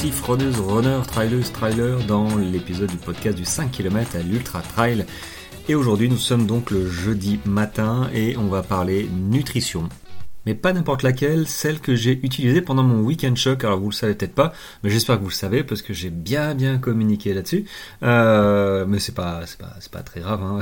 sportifs, 0.00 0.22
runneuses, 0.22 0.60
runners, 0.60 1.02
trailers, 1.52 2.06
dans 2.06 2.34
l'épisode 2.38 2.88
du 2.88 2.96
podcast 2.96 3.36
du 3.36 3.44
5 3.44 3.70
km 3.70 4.16
à 4.16 4.22
l'Ultra 4.22 4.62
Trail. 4.62 5.04
Et 5.68 5.74
aujourd'hui 5.74 6.08
nous 6.08 6.16
sommes 6.16 6.46
donc 6.46 6.70
le 6.70 6.88
jeudi 6.88 7.38
matin 7.44 8.08
et 8.14 8.34
on 8.38 8.46
va 8.46 8.62
parler 8.62 9.06
nutrition 9.12 9.90
mais 10.46 10.54
pas 10.54 10.72
n'importe 10.72 11.02
laquelle, 11.02 11.46
celle 11.46 11.80
que 11.80 11.94
j'ai 11.94 12.18
utilisée 12.22 12.62
pendant 12.62 12.82
mon 12.82 13.02
week-end 13.02 13.34
choc. 13.34 13.62
Alors 13.62 13.78
vous 13.78 13.90
le 13.90 13.94
savez 13.94 14.14
peut-être 14.14 14.34
pas, 14.34 14.52
mais 14.82 14.90
j'espère 14.90 15.16
que 15.16 15.22
vous 15.22 15.28
le 15.28 15.34
savez 15.34 15.64
parce 15.64 15.82
que 15.82 15.92
j'ai 15.92 16.10
bien 16.10 16.54
bien 16.54 16.78
communiqué 16.78 17.34
là-dessus. 17.34 17.66
Euh, 18.02 18.86
mais 18.88 18.98
c'est 18.98 19.14
pas 19.14 19.42
c'est 19.44 19.58
pas 19.58 19.76
pas 19.92 20.02
très 20.02 20.20
grave. 20.20 20.42
Hein. 20.42 20.60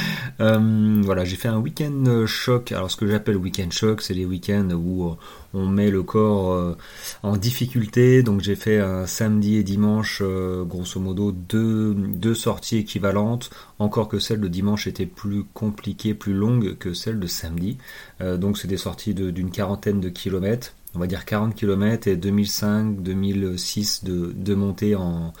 euh, 0.40 1.02
voilà, 1.04 1.24
j'ai 1.24 1.36
fait 1.36 1.48
un 1.48 1.58
week-end 1.58 2.24
choc. 2.26 2.72
Alors 2.72 2.90
ce 2.90 2.96
que 2.96 3.06
j'appelle 3.06 3.36
week-end 3.36 3.70
choc, 3.70 4.00
c'est 4.00 4.14
les 4.14 4.24
week-ends 4.24 4.70
où 4.70 5.16
on 5.54 5.66
met 5.66 5.90
le 5.90 6.02
corps 6.02 6.52
euh, 6.52 6.76
en 7.22 7.36
difficulté. 7.36 8.22
Donc 8.22 8.40
j'ai 8.40 8.56
fait 8.56 8.78
un 8.78 9.06
samedi 9.06 9.56
et 9.56 9.62
dimanche, 9.62 10.20
euh, 10.22 10.64
grosso 10.64 11.00
modo, 11.00 11.32
deux, 11.32 12.34
sorties 12.34 12.78
équivalentes, 12.78 13.50
encore 13.78 14.08
que 14.08 14.18
celle 14.18 14.40
de 14.40 14.48
dimanche 14.48 14.86
était 14.86 15.06
plus 15.06 15.44
compliquée, 15.44 16.14
plus 16.14 16.34
longue 16.34 16.76
que 16.78 16.94
celle 16.94 17.18
de 17.18 17.26
samedi. 17.26 17.78
Euh, 18.20 18.36
donc 18.36 18.58
c'est 18.58 18.68
des 18.68 18.76
sorties 18.76 19.14
d'une 19.14 19.50
quarantaine 19.50 20.00
de 20.00 20.08
kilomètres, 20.08 20.74
on 20.94 20.98
va 20.98 21.06
dire 21.06 21.24
40 21.24 21.54
kilomètres 21.54 22.08
et 22.08 22.16
2005-2006 22.16 24.04
de, 24.04 24.32
de 24.34 24.54
montée 24.54 24.94
en, 24.94 25.32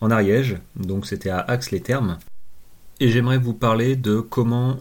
en 0.00 0.10
Ariège. 0.10 0.58
Donc 0.76 1.06
c'était 1.06 1.30
à 1.30 1.40
Axe-les-Thermes. 1.40 2.18
Et 3.02 3.08
j'aimerais 3.08 3.38
vous 3.38 3.54
parler 3.54 3.96
de 3.96 4.20
comment 4.20 4.76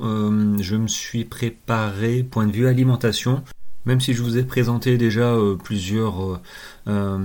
je 0.60 0.76
me 0.76 0.90
suis 0.90 1.24
préparé, 1.24 2.22
point 2.22 2.48
de 2.48 2.52
vue 2.52 2.68
alimentation, 2.68 3.44
même 3.86 4.02
si 4.02 4.14
je 4.14 4.22
vous 4.22 4.38
ai 4.38 4.44
présenté 4.44 4.98
déjà 4.98 5.34
euh, 5.34 5.56
plusieurs, 5.56 6.24
euh, 6.24 6.40
euh, 6.88 7.18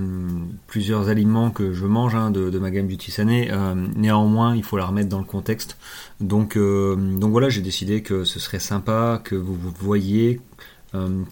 plusieurs 0.67 1.09
aliments 1.09 1.51
que 1.51 1.73
je 1.73 1.85
mange 1.85 2.15
hein, 2.15 2.31
de, 2.31 2.57
ma 2.57 2.71
gamme 2.71 2.87
Beauty 2.87 3.11
Sané, 3.11 3.51
néanmoins 3.95 4.55
il 4.55 4.63
faut 4.63 4.77
la 4.77 4.85
remettre 4.85 5.09
dans 5.09 5.19
le 5.19 5.25
contexte. 5.25 5.77
Donc, 6.19 6.57
donc 6.57 7.31
voilà, 7.31 7.49
j'ai 7.49 7.61
décidé 7.61 8.01
que 8.01 8.23
ce 8.23 8.39
serait 8.39 8.59
sympa 8.59 9.21
que 9.23 9.35
vous, 9.35 9.53
vous 9.53 9.73
voyez 9.77 10.39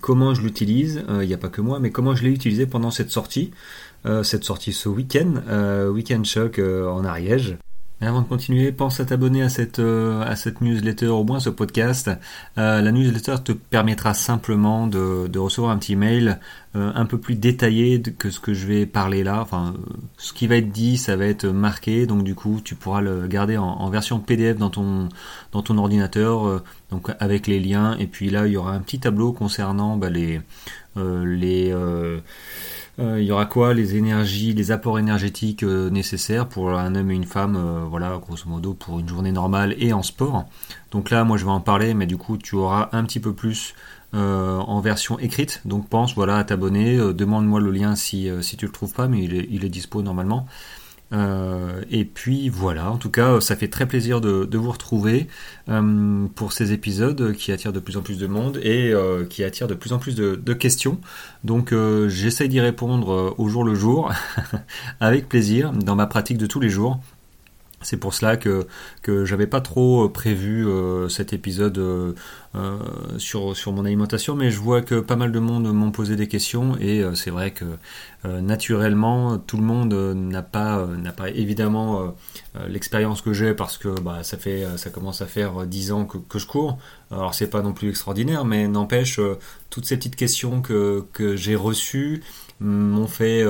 comment 0.02 0.34
je 0.34 0.42
l'utilise. 0.42 1.04
Il 1.10 1.28
n'y 1.28 1.34
a 1.34 1.38
pas 1.38 1.50
que 1.50 1.62
moi, 1.62 1.80
mais 1.80 1.92
comment 1.92 2.16
je 2.16 2.24
l'ai 2.24 2.32
utilisé 2.32 2.66
pendant 2.66 2.92
cette 2.92 3.12
sortie. 3.12 3.52
cette 4.24 4.44
sortie 4.44 4.74
ce 4.74 4.90
week-end, 4.90 5.42
Weekend 5.92 6.26
Shock 6.26 6.60
en 6.60 7.06
Ariège 7.06 7.58
avant 8.06 8.22
de 8.22 8.28
continuer, 8.28 8.72
pense 8.72 9.00
à 9.00 9.06
t'abonner 9.06 9.42
à 9.42 9.50
cette, 9.50 9.80
euh, 9.80 10.23
à 10.23 10.36
cette 10.36 10.62
newsletter, 10.62 11.08
au 11.08 11.23
moins 11.23 11.40
ce 11.40 11.50
podcast. 11.50 12.09
Euh, 12.58 12.82
la 12.82 12.92
newsletter 12.92 13.36
te 13.44 13.52
permettra 13.52 14.14
simplement 14.14 14.88
de, 14.88 15.28
de 15.28 15.40
recevoir 15.40 15.72
un 15.72 15.78
petit 15.78 15.96
mail 15.96 16.40
euh, 16.76 16.92
un 16.96 17.06
peu 17.06 17.18
plus 17.18 17.36
détaillé 17.36 18.02
que 18.02 18.30
ce 18.30 18.40
que 18.40 18.54
je 18.54 18.68
vais 18.68 18.86
parler 18.86 19.24
là. 19.24 19.42
Enfin, 19.42 19.76
ce 20.18 20.34
qui 20.34 20.48
va 20.48 20.58
être 20.58 20.72
dit, 20.72 20.98
ça 20.98 21.16
va 21.16 21.26
être 21.26 21.46
marqué, 21.46 22.06
donc 22.06 22.24
du 22.24 22.36
coup, 22.36 22.62
tu 22.64 22.76
pourras 22.76 23.02
le 23.02 23.28
garder 23.28 23.58
en, 23.58 23.90
version 23.90 24.20
PDF 24.20 24.58
dans 24.58 24.70
ton, 24.70 25.09
dans 25.52 25.62
ton 25.62 25.78
ordinateur, 25.78 26.64
donc 26.90 27.12
avec 27.20 27.48
les 27.48 27.59
liens. 27.59 27.96
Et 28.00 28.08
puis 28.08 28.30
là, 28.30 28.48
il 28.48 28.54
y 28.54 28.58
aura 28.58 28.74
un 28.74 28.80
petit 28.80 29.00
tableau 29.00 29.34
concernant 29.34 29.98
bah, 29.98 30.09
les, 30.09 30.42
les 30.96 31.74
il 33.00 33.24
y 33.24 33.32
aura 33.32 33.46
quoi 33.46 33.74
Les 33.74 33.96
énergies, 33.96 34.54
les 34.54 34.72
apports 34.72 35.00
énergétiques 35.00 35.64
euh, 35.64 35.90
nécessaires 35.90 36.48
pour 36.48 36.72
un 36.72 36.94
homme 36.96 37.10
et 37.10 37.16
une 37.16 37.26
femme, 37.26 37.56
euh, 37.56 37.86
voilà, 37.90 38.18
grosso 38.18 38.48
modo, 38.48 38.74
pour 38.74 39.00
une 39.00 39.10
journée 39.10 39.32
normale 39.32 39.76
et 39.80 39.94
en 39.94 40.04
sport. 40.04 40.46
Donc 40.92 41.10
là, 41.10 41.24
moi, 41.24 41.38
je 41.38 41.46
vais 41.46 41.52
en 41.52 41.62
parler, 41.62 41.94
mais 41.94 42.06
du 42.06 42.18
coup, 42.18 42.38
tu 42.38 42.56
auras 42.56 42.90
un 42.92 43.03
petit 43.03 43.20
peu 43.20 43.34
plus 43.34 43.74
en 44.16 44.80
version 44.80 45.18
écrite. 45.18 45.62
Donc 45.66 45.90
pense, 45.90 46.14
voilà, 46.14 46.38
à 46.38 46.44
t'abonner. 46.44 46.98
Demande-moi 46.98 47.59
le 47.59 47.72
lien 47.72 47.96
si, 47.96 48.30
si 48.42 48.58
tu 48.58 48.68
le 48.68 48.72
trouves 48.72 48.94
pas, 48.94 49.08
mais 49.08 49.24
il 49.24 49.66
est 49.66 49.70
dispo 49.70 50.03
normalement. 50.03 50.46
Euh, 51.13 51.81
et 51.91 52.06
puis 52.06 52.50
voilà, 52.50 52.91
en 52.91 52.97
tout 52.97 53.09
cas, 53.09 53.40
ça 53.40 53.56
fait 53.56 53.68
très 53.68 53.85
plaisir 53.88 54.19
de, 54.22 54.57
vous 54.57 54.72
retrouver 54.72 55.28
euh, 55.69 56.28
pour 56.35 56.53
ces 56.53 56.74
épisodes 56.74 57.34
qui 57.34 57.51
attirent 57.51 57.74
de 57.74 57.79
plus 57.79 57.97
en 57.97 58.01
plus 58.01 58.18
de 58.18 58.28
monde 58.28 58.59
et 58.63 58.91
euh, 58.91 59.25
qui 59.25 59.44
attirent 59.44 59.68
de 59.68 59.75
plus 59.75 59.94
en 59.94 60.00
plus 60.00 60.16
de, 60.16 60.35
de 60.35 60.53
questions. 60.53 61.00
Donc 61.44 61.73
j'essaye 62.07 62.50
d'y 62.50 62.62
répondre 62.62 63.35
au 63.38 63.47
jour 63.50 63.63
le 63.63 63.75
jour, 63.75 64.12
avec 65.00 65.29
plaisir, 65.29 65.72
dans 65.72 65.96
ma 65.96 66.07
pratique 66.07 66.38
de 66.38 66.46
tous 66.46 66.59
les 66.59 66.69
jours. 66.69 67.00
C'est 67.84 67.98
pour 67.98 68.14
cela 68.14 68.38
que, 68.38 68.68
que 69.02 69.26
j'avais 69.26 69.48
pas 69.48 69.62
trop 69.62 70.10
prévu 70.10 70.66
cet 71.10 71.34
épisode 71.34 71.78
euh, 72.56 72.78
sur, 73.18 73.56
mon 73.72 73.84
alimentation, 73.84 74.36
mais 74.36 74.52
je 74.52 74.60
vois 74.60 74.84
que 74.84 75.00
pas 75.00 75.16
mal 75.16 75.32
de 75.32 75.40
monde 75.40 75.74
m'ont 75.74 75.90
posé 75.90 76.16
des 76.16 76.28
questions 76.28 76.78
et 76.80 77.02
euh, 77.02 77.16
c'est 77.16 77.32
vrai 77.32 77.50
que 77.50 77.66
euh, 78.26 78.42
naturellement 78.42 79.40
tout 79.40 79.58
le 79.58 79.64
monde 79.64 79.92
n'a 79.92 80.44
pas 80.44 80.88
évidemment 81.34 82.14
l'expérience 82.68 83.24
que 83.24 83.34
j'ai 83.34 83.56
parce 83.56 83.80
que 83.80 84.00
bah, 84.00 84.20
ça 84.22 84.38
fait 84.38 84.66
ça 84.78 84.92
commence 84.92 85.24
à 85.24 85.26
faire 85.26 85.66
10 85.66 85.92
ans 85.94 86.06
que, 86.06 86.38
je 86.38 86.46
cours. 86.46 86.78
Alors 87.10 87.34
c'est 87.34 87.50
pas 87.50 87.64
non 87.64 87.74
plus 87.74 87.90
extraordinaire, 87.90 88.46
mais 88.46 88.68
n'empêche 88.68 89.20
toutes 89.72 89.86
ces 89.86 89.98
petites 89.98 90.16
questions 90.16 90.62
que, 90.62 91.06
j'ai 91.36 91.56
reçues 91.56 92.24
m'ont 92.60 93.08
fait 93.08 93.44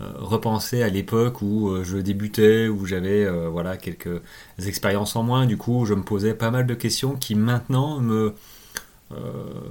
repenser 0.00 0.82
à 0.82 0.88
l'époque 0.88 1.42
où 1.42 1.82
je 1.82 1.98
débutais, 1.98 2.68
où 2.68 2.86
j'avais 2.86 3.28
voilà 3.48 3.76
quelques 3.76 4.20
expériences 4.64 5.16
en 5.16 5.22
moins. 5.22 5.46
Du 5.46 5.56
coup, 5.56 5.84
je 5.86 5.94
me 5.94 6.02
posais 6.02 6.34
pas 6.34 6.50
mal 6.50 6.66
de 6.66 6.74
questions 6.74 7.16
qui 7.16 7.34
maintenant 7.34 8.00
me, 8.00 8.34
euh, 9.12 9.16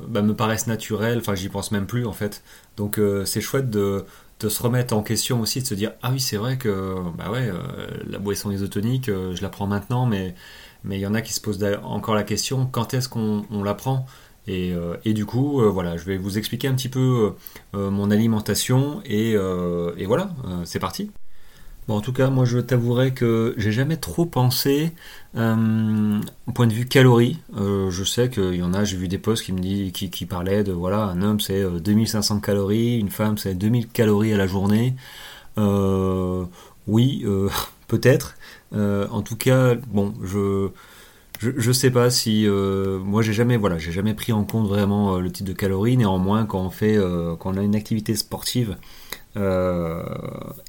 bah, 0.08 0.24
me 0.24 0.34
paraissent 0.36 0.66
naturelles, 0.66 1.20
enfin 1.20 1.36
j'y 1.36 1.50
pense 1.50 1.72
même 1.72 1.86
plus 1.86 2.06
en 2.06 2.14
fait. 2.14 2.44
Donc 2.76 2.98
euh, 2.98 3.24
c'est 3.24 3.42
chouette 3.42 3.70
de, 3.70 4.04
de, 4.40 4.50
se 4.50 4.64
remettre 4.64 4.96
en 4.96 5.04
question 5.04 5.42
aussi, 5.42 5.62
de 5.62 5.68
se 5.68 5.76
dire 5.76 5.92
ah 6.02 6.10
oui 6.12 6.20
c'est 6.20 6.38
vrai 6.38 6.58
que 6.58 6.96
bah 7.16 7.30
ouais, 7.32 7.48
euh, 7.48 7.88
la 8.08 8.18
boisson 8.18 8.50
isotonique, 8.52 9.08
je 9.08 9.42
la 9.42 9.50
prends 9.50 9.68
maintenant, 9.68 10.08
mais 10.08 10.34
mais 10.84 10.98
il 10.98 11.02
y 11.02 11.08
en 11.08 11.14
a 11.14 11.22
qui 11.22 11.34
se 11.34 11.42
posent 11.42 11.64
encore 11.84 12.16
la 12.16 12.24
question 12.24 12.66
quand 12.66 12.94
est-ce 12.96 13.10
qu'on 13.10 13.64
la 13.64 13.76
prend? 13.76 14.08
Et, 14.48 14.74
et, 15.06 15.14
du 15.14 15.26
coup, 15.26 15.62
voilà, 15.72 15.98
je 15.98 16.06
vais 16.06 16.18
vous 16.18 16.38
expliquer 16.38 16.68
un 16.68 16.74
petit 16.74 16.90
peu 16.90 17.34
mon 17.74 18.12
alimentation 18.12 19.02
et, 19.06 19.36
voilà, 20.06 20.30
c'est 20.66 20.80
parti. 20.80 21.12
Bon, 21.88 21.96
en 21.96 22.02
tout 22.02 22.12
cas, 22.12 22.30
moi 22.30 22.44
je 22.44 22.60
t'avouerai 22.60 23.14
que 23.14 23.54
j'ai 23.58 23.72
jamais 23.72 23.96
trop 23.96 24.26
pensé 24.26 24.92
euh, 25.38 26.20
au 26.46 26.52
point 26.52 26.68
de 26.68 26.74
vue 26.74 26.86
calories. 26.86 27.40
Euh, 27.56 27.90
je 27.92 28.04
sais 28.04 28.30
qu'il 28.30 28.56
y 28.56 28.64
en 28.64 28.74
a, 28.74 28.84
j'ai 28.84 28.98
vu 28.98 29.08
des 29.08 29.18
posts 29.18 29.46
qui 29.46 29.54
me 29.54 29.60
dit, 29.60 29.94
qui, 29.94 30.26
parlaient 30.26 30.66
de 30.66 30.74
voilà, 30.74 31.04
un 31.04 31.22
homme 31.22 31.40
c'est 31.40 31.64
2500 31.64 32.38
euh, 32.38 32.40
calories, 32.42 33.00
une 33.00 33.10
femme 33.10 33.38
c'est 33.38 33.56
2000 33.56 33.88
calories 33.88 34.34
à 34.34 34.38
la 34.38 34.48
journée. 34.48 34.96
oui, 36.88 37.26
peut-être. 37.88 38.36
en 38.74 39.22
tout 39.22 39.38
cas, 39.38 39.76
bon, 39.76 40.14
je 40.24 40.70
je, 41.40 41.72
sais 41.72 41.92
pas 41.92 42.10
si 42.10 42.48
moi 42.48 43.22
j'ai 43.22 43.34
jamais 43.34 43.58
voilà 43.58 43.78
j'ai 43.78 43.92
jamais 43.92 44.14
pris 44.14 44.32
en 44.34 44.44
compte 44.44 44.68
vraiment 44.68 45.20
le 45.20 45.32
type 45.32 45.46
de 45.46 45.54
calories 45.54 45.98
néanmoins 45.98 46.46
quand 46.46 46.62
on 46.62 46.70
fait 46.70 46.98
quand 47.40 47.54
on 47.54 47.58
a 47.58 47.64
une 47.64 47.76
activité 47.76 48.16
sportive 48.16 48.76
euh, 49.38 50.04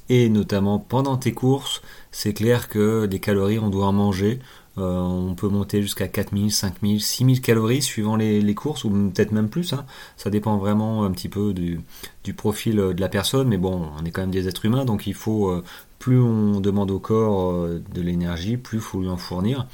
et 0.09 0.29
notamment 0.29 0.79
pendant 0.79 1.17
tes 1.17 1.31
courses, 1.31 1.81
c'est 2.11 2.33
clair 2.33 2.69
que 2.69 3.05
des 3.05 3.19
calories, 3.19 3.59
on 3.59 3.69
doit 3.69 3.87
en 3.87 3.93
manger. 3.93 4.39
Euh, 4.77 4.99
on 5.01 5.33
peut 5.35 5.49
monter 5.49 5.81
jusqu'à 5.81 6.07
4000, 6.07 6.51
5000, 6.51 7.01
6000 7.01 7.41
calories 7.41 7.81
suivant 7.81 8.15
les, 8.15 8.53
courses, 8.55 8.83
ou 8.83 8.89
peut-être 8.89 9.31
même 9.31 9.49
plus. 9.49 9.73
Hein. 9.73 9.85
Ça 10.17 10.29
dépend 10.29 10.57
vraiment 10.57 11.03
un 11.03 11.11
petit 11.11 11.29
peu 11.29 11.53
du, 11.53 11.81
profil 12.37 12.75
de 12.75 13.01
la 13.01 13.09
personne, 13.09 13.47
mais 13.47 13.57
bon, 13.57 13.89
on 13.99 14.05
est 14.05 14.11
quand 14.11 14.21
même 14.21 14.31
des 14.31 14.47
êtres 14.47 14.65
humains, 14.65 14.85
donc 14.85 15.07
il 15.07 15.15
faut, 15.15 15.49
euh, 15.49 15.63
plus 15.97 16.19
on 16.21 16.61
demande 16.61 16.91
au 16.91 16.99
corps 16.99 17.67
de 17.67 18.01
l'énergie, 18.01 18.55
plus 18.55 18.77
il 18.77 18.81
faut 18.81 19.01
lui 19.01 19.09
en 19.09 19.17
fournir. 19.17 19.67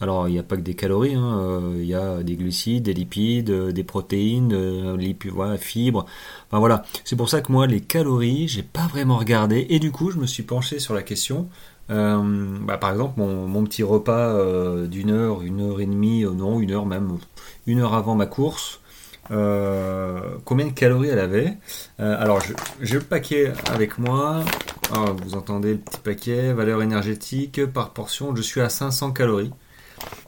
Alors, 0.00 0.28
il 0.28 0.32
n'y 0.32 0.38
a 0.38 0.42
pas 0.42 0.56
que 0.56 0.62
des 0.62 0.74
calories, 0.74 1.14
hein, 1.14 1.38
euh, 1.40 1.76
il 1.78 1.84
y 1.84 1.94
a 1.94 2.22
des 2.22 2.34
glucides, 2.34 2.84
des 2.84 2.94
lipides, 2.94 3.50
euh, 3.50 3.70
des 3.70 3.84
protéines, 3.84 4.52
euh, 4.54 4.96
lipides, 4.96 5.32
fibres. 5.58 6.06
Enfin 6.46 6.58
voilà, 6.58 6.84
c'est 7.04 7.16
pour 7.16 7.28
ça 7.28 7.42
que 7.42 7.52
moi, 7.52 7.66
les 7.66 7.82
calories, 7.82 8.48
j'ai 8.48 8.62
pas 8.62 8.86
vraiment 8.86 9.18
regardé. 9.18 9.66
Et 9.68 9.78
du 9.78 9.92
coup, 9.92 10.10
je 10.10 10.18
me 10.18 10.26
suis 10.26 10.42
penché 10.42 10.78
sur 10.78 10.94
la 10.94 11.02
question. 11.02 11.48
Bah, 11.88 12.78
par 12.80 12.92
exemple, 12.92 13.18
mon, 13.18 13.64
petit 13.64 13.82
repas 13.82 14.86
d'une 14.86 15.10
heure, 15.10 15.42
une 15.42 15.60
heure 15.60 15.80
et 15.80 15.86
demie, 15.86 16.22
non, 16.22 16.60
une 16.60 16.70
heure 16.70 16.86
même, 16.86 17.18
une 17.66 17.80
heure 17.80 17.94
avant 17.94 18.14
ma 18.14 18.26
course. 18.26 18.80
combien 19.28 20.66
de 20.66 20.72
calories 20.72 21.08
elle 21.08 21.18
avait? 21.18 21.58
Alors, 21.98 22.40
j'ai 22.80 22.94
le 22.94 23.02
paquet 23.02 23.52
avec 23.72 23.98
moi. 23.98 24.44
Ah, 24.92 25.06
vous 25.24 25.34
entendez 25.34 25.72
le 25.72 25.78
petit 25.78 26.00
paquet, 26.00 26.52
valeur 26.52 26.80
énergétique 26.82 27.66
par 27.66 27.90
portion. 27.90 28.34
Je 28.36 28.42
suis 28.42 28.60
à 28.60 28.68
500 28.68 29.10
calories. 29.10 29.50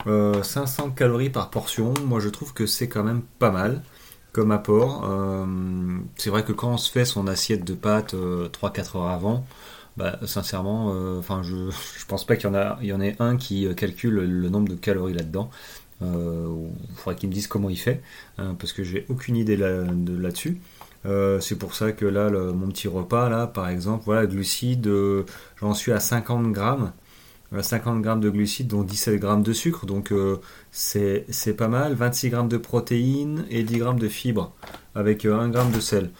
500 0.06 0.86
euh, 0.86 0.90
calories 0.90 1.30
par 1.30 1.50
portion, 1.50 1.94
moi 2.04 2.20
je 2.20 2.28
trouve 2.28 2.52
que 2.52 2.66
c'est 2.66 2.88
quand 2.88 3.04
même 3.04 3.22
pas 3.38 3.50
mal 3.50 3.82
comme 4.32 4.50
apport. 4.50 5.04
Euh, 5.04 5.46
c'est 6.16 6.30
vrai 6.30 6.44
que 6.44 6.52
quand 6.52 6.72
on 6.72 6.76
se 6.78 6.90
fait 6.90 7.04
son 7.04 7.26
assiette 7.26 7.64
de 7.64 7.74
pâtes 7.74 8.14
3-4 8.14 8.16
euh, 8.16 8.98
heures 8.98 9.08
avant, 9.08 9.46
bah, 9.96 10.18
sincèrement, 10.26 10.88
enfin 11.18 11.42
je, 11.44 11.70
pense 12.06 12.26
pas 12.26 12.36
qu'il 12.36 12.46
y 12.46 12.50
en 12.50 12.54
a, 12.54 12.78
il 12.80 12.88
y 12.88 12.92
en 12.92 13.00
ait 13.00 13.16
un 13.18 13.36
qui 13.36 13.66
calcule 13.76 14.14
le 14.14 14.48
nombre 14.48 14.68
de 14.68 14.74
calories 14.74 15.14
là-dedans. 15.14 15.50
il 16.00 16.06
faudrait 16.96 17.16
qu'il 17.16 17.28
me 17.28 17.34
dise 17.34 17.46
comment 17.46 17.70
il 17.70 17.76
fait, 17.78 18.02
hein, 18.38 18.56
parce 18.58 18.72
que 18.72 18.82
j'ai 18.84 19.06
aucune 19.08 19.36
idée 19.36 19.56
là, 19.56 19.82
de, 19.84 20.16
là-dessus. 20.16 20.60
c'est 21.40 21.58
pour 21.58 21.74
ça 21.74 21.92
que 21.92 22.06
là, 22.06 22.30
mon 22.30 22.68
petit 22.68 22.88
repas, 22.88 23.28
là, 23.28 23.46
par 23.46 23.68
exemple, 23.68 24.04
voilà, 24.06 24.26
glucides, 24.26 24.90
j'en 25.60 25.74
suis 25.74 25.92
à 25.92 26.00
50 26.00 26.52
grammes. 26.52 26.92
50 27.60 28.00
grammes 28.00 28.20
de 28.20 28.30
glucides, 28.30 28.68
dont 28.68 28.82
17 28.82 29.20
grammes 29.20 29.42
de 29.42 29.52
sucre, 29.52 29.86
donc 29.86 30.12
c'est 30.70 31.56
pas 31.56 31.68
mal. 31.68 31.94
26 31.94 32.30
grammes 32.30 32.48
de 32.48 32.56
protéines 32.56 33.44
et 33.50 33.62
10 33.62 33.78
grammes 33.78 33.98
de 33.98 34.08
fibres, 34.08 34.52
avec 34.94 35.24
1 35.26 35.48
gramme 35.48 35.70
de 35.70 35.80
sel. 35.80 36.10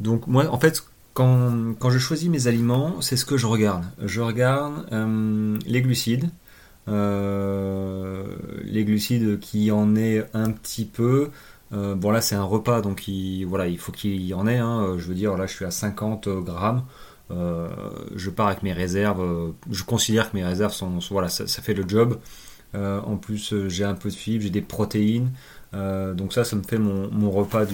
Donc 0.00 0.26
moi, 0.26 0.46
en 0.50 0.58
fait, 0.58 0.82
quand, 1.14 1.74
quand 1.78 1.90
je 1.90 1.98
choisis 1.98 2.28
mes 2.28 2.46
aliments, 2.46 3.00
c'est 3.00 3.16
ce 3.16 3.24
que 3.24 3.36
je 3.36 3.46
regarde. 3.46 3.84
Je 4.02 4.20
regarde 4.20 4.86
euh, 4.92 5.58
les 5.66 5.82
glucides, 5.82 6.30
euh, 6.88 8.24
les 8.64 8.84
glucides 8.84 9.38
qui 9.40 9.70
en 9.70 9.96
aient 9.96 10.26
un 10.34 10.50
petit 10.50 10.84
peu. 10.84 11.30
Euh, 11.72 11.94
bon 11.94 12.10
là 12.10 12.20
c'est 12.20 12.34
un 12.34 12.42
repas 12.42 12.80
donc 12.80 13.06
il, 13.06 13.44
voilà 13.44 13.68
il 13.68 13.78
faut 13.78 13.92
qu'il 13.92 14.22
y 14.22 14.34
en 14.34 14.46
ait. 14.46 14.58
Hein. 14.58 14.96
Je 14.98 15.06
veux 15.06 15.14
dire 15.14 15.36
là 15.36 15.46
je 15.46 15.54
suis 15.54 15.64
à 15.64 15.70
50 15.70 16.28
grammes. 16.28 16.84
Je 17.30 18.30
pars 18.30 18.48
avec 18.48 18.62
mes 18.62 18.72
réserves. 18.72 19.52
je 19.70 19.84
considère 19.84 20.30
que 20.30 20.36
mes 20.36 20.44
réserves 20.44 20.72
sont, 20.72 20.98
voilà 21.10 21.28
ça, 21.28 21.46
fait 21.46 21.74
le 21.74 21.88
job. 21.88 22.18
en 22.74 23.16
plus 23.16 23.54
j'ai 23.68 23.84
un 23.84 23.94
peu 23.94 24.10
de 24.10 24.14
fibres, 24.14 24.42
j'ai 24.42 24.50
des 24.50 24.62
protéines. 24.62 25.30
donc 25.72 26.32
ça 26.32 26.44
ça 26.44 26.56
me 26.56 26.62
fait 26.62 26.78
mon 26.78 27.30
repas 27.30 27.64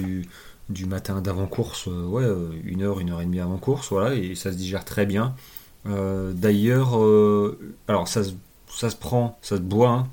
du, 0.69 0.87
matin 0.87 1.21
d'avant-course, 1.21 1.89
euh, 1.89 2.07
ouais, 2.07 2.25
euh, 2.25 2.51
une 2.65 2.83
heure, 2.83 3.01
une 3.01 3.11
heure 3.11 3.21
et 3.21 3.25
demie 3.25 3.41
avant-course, 3.41 3.91
voilà, 3.91 4.15
et 4.15 4.35
ça 4.35 4.53
se 4.53 4.57
digère 4.57 4.85
très 4.85 5.07
bien. 5.07 5.35
Euh, 5.87 6.33
d'ailleurs, 6.33 6.95
alors 7.89 8.09
ça, 8.09 8.23
ça 8.69 8.91
se 8.91 8.97
prend, 8.97 9.39
ça 9.43 9.57
se 9.57 9.63
boit, 9.63 9.91
hein. 9.91 10.09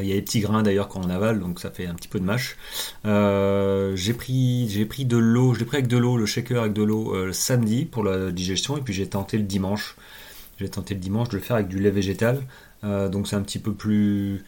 Il 0.00 0.06
y 0.06 0.12
a 0.12 0.14
des 0.14 0.22
petits 0.22 0.40
grains 0.40 0.62
d'ailleurs 0.62 0.88
quand 0.88 1.04
on 1.04 1.10
avale, 1.10 1.40
donc 1.40 1.60
ça 1.60 1.70
fait 1.70 1.86
un 1.86 1.94
petit 1.94 2.08
peu 2.08 2.18
de 2.18 2.24
mâche. 2.24 2.56
j'ai 3.04 4.14
pris, 4.14 4.68
j'ai 4.70 4.86
pris 4.86 5.04
de 5.04 5.16
l'eau, 5.16 5.54
je 5.54 5.64
pris 5.64 5.78
avec 5.78 5.88
de 5.88 5.98
l'eau, 5.98 6.16
le 6.16 6.24
shaker 6.24 6.62
avec 6.62 6.72
de 6.72 6.82
l'eau 6.82 7.14
le 7.26 7.32
samedi 7.32 7.84
pour 7.84 8.02
la 8.02 8.30
digestion, 8.30 8.78
et 8.78 8.80
puis 8.80 8.94
j'ai 8.94 9.06
tenté 9.06 9.36
le 9.36 9.42
dimanche. 9.42 9.96
J'ai 10.58 10.68
tenté 10.68 10.94
le 10.94 11.00
dimanche 11.00 11.28
de 11.28 11.36
le 11.36 11.42
faire 11.42 11.56
avec 11.56 11.68
du 11.68 11.78
lait 11.78 11.90
végétal, 11.90 12.40
donc 12.82 13.28
c'est 13.28 13.36
un 13.36 13.42
petit 13.42 13.58
peu 13.58 13.74
plus 13.74 14.44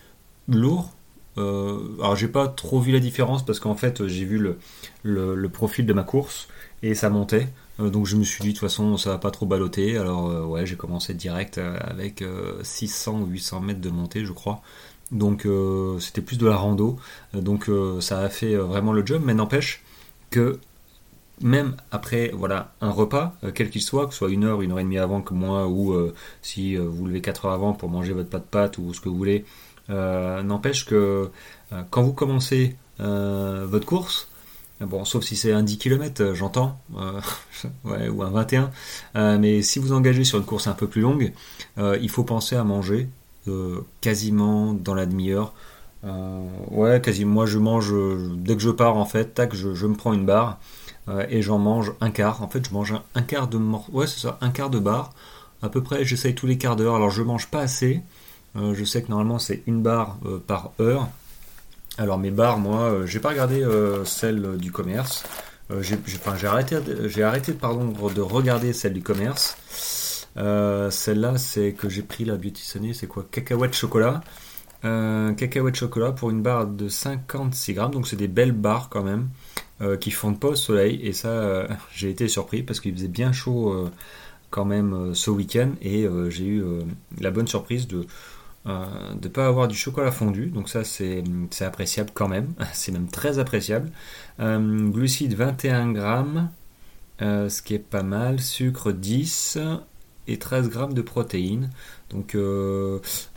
lourd, 0.48 0.94
euh, 1.36 1.96
alors 1.98 2.16
j'ai 2.16 2.28
pas 2.28 2.46
trop 2.48 2.80
vu 2.80 2.92
la 2.92 3.00
différence 3.00 3.44
parce 3.44 3.58
qu'en 3.58 3.74
fait 3.74 4.06
j'ai 4.06 4.24
vu 4.24 4.38
le, 4.38 4.58
le, 5.02 5.48
profil 5.48 5.84
de 5.84 5.92
ma 5.92 6.04
course 6.04 6.48
et 6.82 6.94
ça 6.94 7.10
montait. 7.10 7.48
Euh, 7.80 7.90
donc 7.90 8.06
je 8.06 8.16
me 8.16 8.22
suis 8.22 8.42
dit 8.42 8.48
de 8.48 8.52
toute 8.52 8.60
façon 8.60 8.96
ça 8.96 9.10
va 9.10 9.18
pas 9.18 9.30
trop 9.30 9.46
balloter. 9.46 9.96
Alors 9.98 10.30
euh, 10.30 10.44
ouais 10.44 10.66
j'ai 10.66 10.76
commencé 10.76 11.14
direct 11.14 11.58
avec 11.58 12.24
600 12.62 13.20
ou 13.22 13.26
800 13.26 13.60
mètres 13.60 13.80
de 13.80 13.90
montée 13.90 14.24
je 14.24 14.32
crois. 14.32 14.62
Donc 15.14 15.46
c'était 16.00 16.20
plus 16.20 16.36
de 16.36 16.46
la 16.46 16.56
rando. 16.56 16.98
donc 17.32 17.70
ça 18.00 18.20
a 18.20 18.28
fait 18.28 18.56
vraiment 18.56 18.92
le 18.92 19.06
job. 19.06 19.22
Mais 19.24 19.32
n'empêche 19.32 19.82
que 20.30 20.58
même 21.40 21.76
après 21.90 22.30
voilà 22.34 22.74
un 22.80 22.90
repas, 22.90 23.34
quel 23.54 23.70
qu'il 23.70 23.80
soit, 23.80 24.06
que 24.06 24.12
ce 24.12 24.18
soit 24.18 24.30
une 24.30 24.44
heure, 24.44 24.60
une 24.60 24.72
heure 24.72 24.80
et 24.80 24.84
demie 24.84 24.98
avant 24.98 25.22
que 25.22 25.32
moi, 25.32 25.68
ou 25.68 25.94
si 26.42 26.76
vous 26.76 27.06
levez 27.06 27.20
4 27.20 27.46
heures 27.46 27.52
avant 27.52 27.72
pour 27.72 27.88
manger 27.88 28.12
votre 28.12 28.28
pâte 28.28 28.42
de 28.42 28.48
pâte 28.48 28.78
ou 28.78 28.92
ce 28.92 29.00
que 29.00 29.08
vous 29.08 29.16
voulez, 29.16 29.44
euh, 29.90 30.42
n'empêche 30.42 30.86
que 30.86 31.30
euh, 31.72 31.82
quand 31.90 32.02
vous 32.02 32.12
commencez 32.12 32.76
euh, 33.00 33.66
votre 33.68 33.86
course, 33.86 34.28
Bon, 34.80 35.04
sauf 35.04 35.24
si 35.24 35.36
c'est 35.36 35.52
un 35.52 35.62
10 35.62 35.78
km, 35.78 36.34
j'entends, 36.34 36.78
ou 37.84 38.22
un 38.22 38.30
21. 38.30 38.70
mais 39.38 39.62
si 39.62 39.78
vous 39.78 39.92
engagez 39.92 40.24
sur 40.24 40.36
une 40.36 40.44
course 40.44 40.66
un 40.66 40.72
peu 40.72 40.88
plus 40.88 41.00
longue, 41.00 41.32
il 41.78 42.10
faut 42.10 42.24
penser 42.24 42.56
à 42.56 42.64
manger 42.64 43.08
quasiment 44.00 44.72
dans 44.72 44.94
la 44.94 45.06
demi-heure. 45.06 45.52
ouais, 46.70 47.00
quasiment. 47.00 47.32
Moi, 47.32 47.46
je 47.46 47.58
mange 47.58 47.94
dès 48.36 48.56
que 48.56 48.62
je 48.62 48.70
pars, 48.70 48.96
en 48.96 49.04
fait, 49.04 49.34
tac, 49.34 49.54
je, 49.54 49.86
me 49.86 49.94
prends 49.94 50.12
une 50.12 50.26
barre 50.26 50.58
et 51.28 51.42
j'en 51.42 51.58
mange 51.58 51.92
un 52.00 52.10
quart. 52.10 52.42
En 52.42 52.48
fait, 52.48 52.66
je 52.66 52.72
mange 52.72 52.94
un, 53.14 53.22
quart 53.22 53.48
de 53.48 53.58
ouais, 53.92 54.06
c'est 54.06 54.20
ça, 54.20 54.38
un 54.40 54.50
quart 54.50 54.70
de 54.70 54.78
barre. 54.78 55.12
À 55.62 55.68
peu 55.68 55.82
près, 55.82 56.04
j'essaye 56.04 56.34
tous 56.34 56.46
les 56.46 56.58
quarts 56.58 56.76
d'heure. 56.76 56.94
Alors, 56.94 57.10
je 57.10 57.22
mange 57.22 57.48
pas 57.48 57.60
assez. 57.60 58.02
Euh, 58.56 58.74
je 58.74 58.84
sais 58.84 59.02
que 59.02 59.08
normalement 59.08 59.38
c'est 59.38 59.62
une 59.66 59.82
barre 59.82 60.16
euh, 60.26 60.38
par 60.44 60.72
heure. 60.80 61.08
Alors 61.98 62.18
mes 62.18 62.30
barres, 62.30 62.58
moi, 62.58 62.82
euh, 62.82 63.06
j'ai 63.06 63.20
pas 63.20 63.30
regardé 63.30 63.64
celle 64.04 64.56
du 64.58 64.72
commerce. 64.72 65.24
j'ai 65.80 66.46
arrêté, 66.46 66.76
j'ai 67.06 67.22
arrêté 67.22 67.52
pardon, 67.52 67.86
de 68.10 68.20
regarder 68.20 68.72
celle 68.72 68.92
du 68.92 69.02
commerce. 69.02 69.56
Celle-là, 70.36 71.38
c'est 71.38 71.72
que 71.72 71.88
j'ai 71.88 72.02
pris 72.02 72.24
la 72.24 72.36
Beauty 72.36 72.62
Sunny, 72.62 72.94
c'est 72.94 73.06
quoi? 73.06 73.26
Cacahuète 73.30 73.74
chocolat. 73.74 74.22
cacahuète 74.82 75.76
chocolat 75.76 76.12
pour 76.12 76.30
une 76.30 76.42
barre 76.42 76.66
de 76.66 76.88
56 76.88 77.74
grammes, 77.74 77.92
donc 77.92 78.08
c'est 78.08 78.16
des 78.16 78.28
belles 78.28 78.52
barres 78.52 78.88
quand 78.88 79.02
même, 79.02 79.28
qui 80.00 80.10
fondent 80.10 80.40
pas 80.40 80.48
au 80.48 80.54
soleil. 80.56 81.00
Et 81.02 81.12
ça, 81.12 81.66
j'ai 81.94 82.10
été 82.10 82.28
surpris 82.28 82.62
parce 82.62 82.80
qu'il 82.80 82.94
faisait 82.94 83.08
bien 83.08 83.32
chaud 83.32 83.90
quand 84.50 84.64
même 84.64 85.14
ce 85.14 85.30
week-end. 85.30 85.70
Et 85.82 86.08
j'ai 86.30 86.46
eu 86.46 86.64
la 87.20 87.30
bonne 87.30 87.48
surprise 87.48 87.86
de 87.86 88.06
euh, 88.66 88.86
ne 89.22 89.28
pas 89.28 89.46
avoir 89.46 89.68
du 89.68 89.76
chocolat 89.76 90.10
fondu, 90.10 90.46
donc 90.46 90.70
ça 90.70 90.84
c'est 90.84 91.22
appréciable 91.60 92.10
quand 92.14 92.28
même, 92.28 92.54
c'est 92.72 92.92
même 92.92 93.08
très 93.08 93.38
appréciable. 93.38 93.90
Euh, 94.40 94.88
glucides 94.88 95.34
21 95.34 95.92
grammes, 95.92 96.50
euh, 97.20 97.50
ce 97.50 97.60
qui 97.60 97.74
est 97.74 97.78
pas 97.78 98.02
mal, 98.02 98.40
sucre 98.40 98.92
10 98.92 99.58
et 100.26 100.38
13 100.38 100.68
grammes 100.68 100.94
de 100.94 101.02
protéines. 101.02 101.70
Donc 102.10 102.36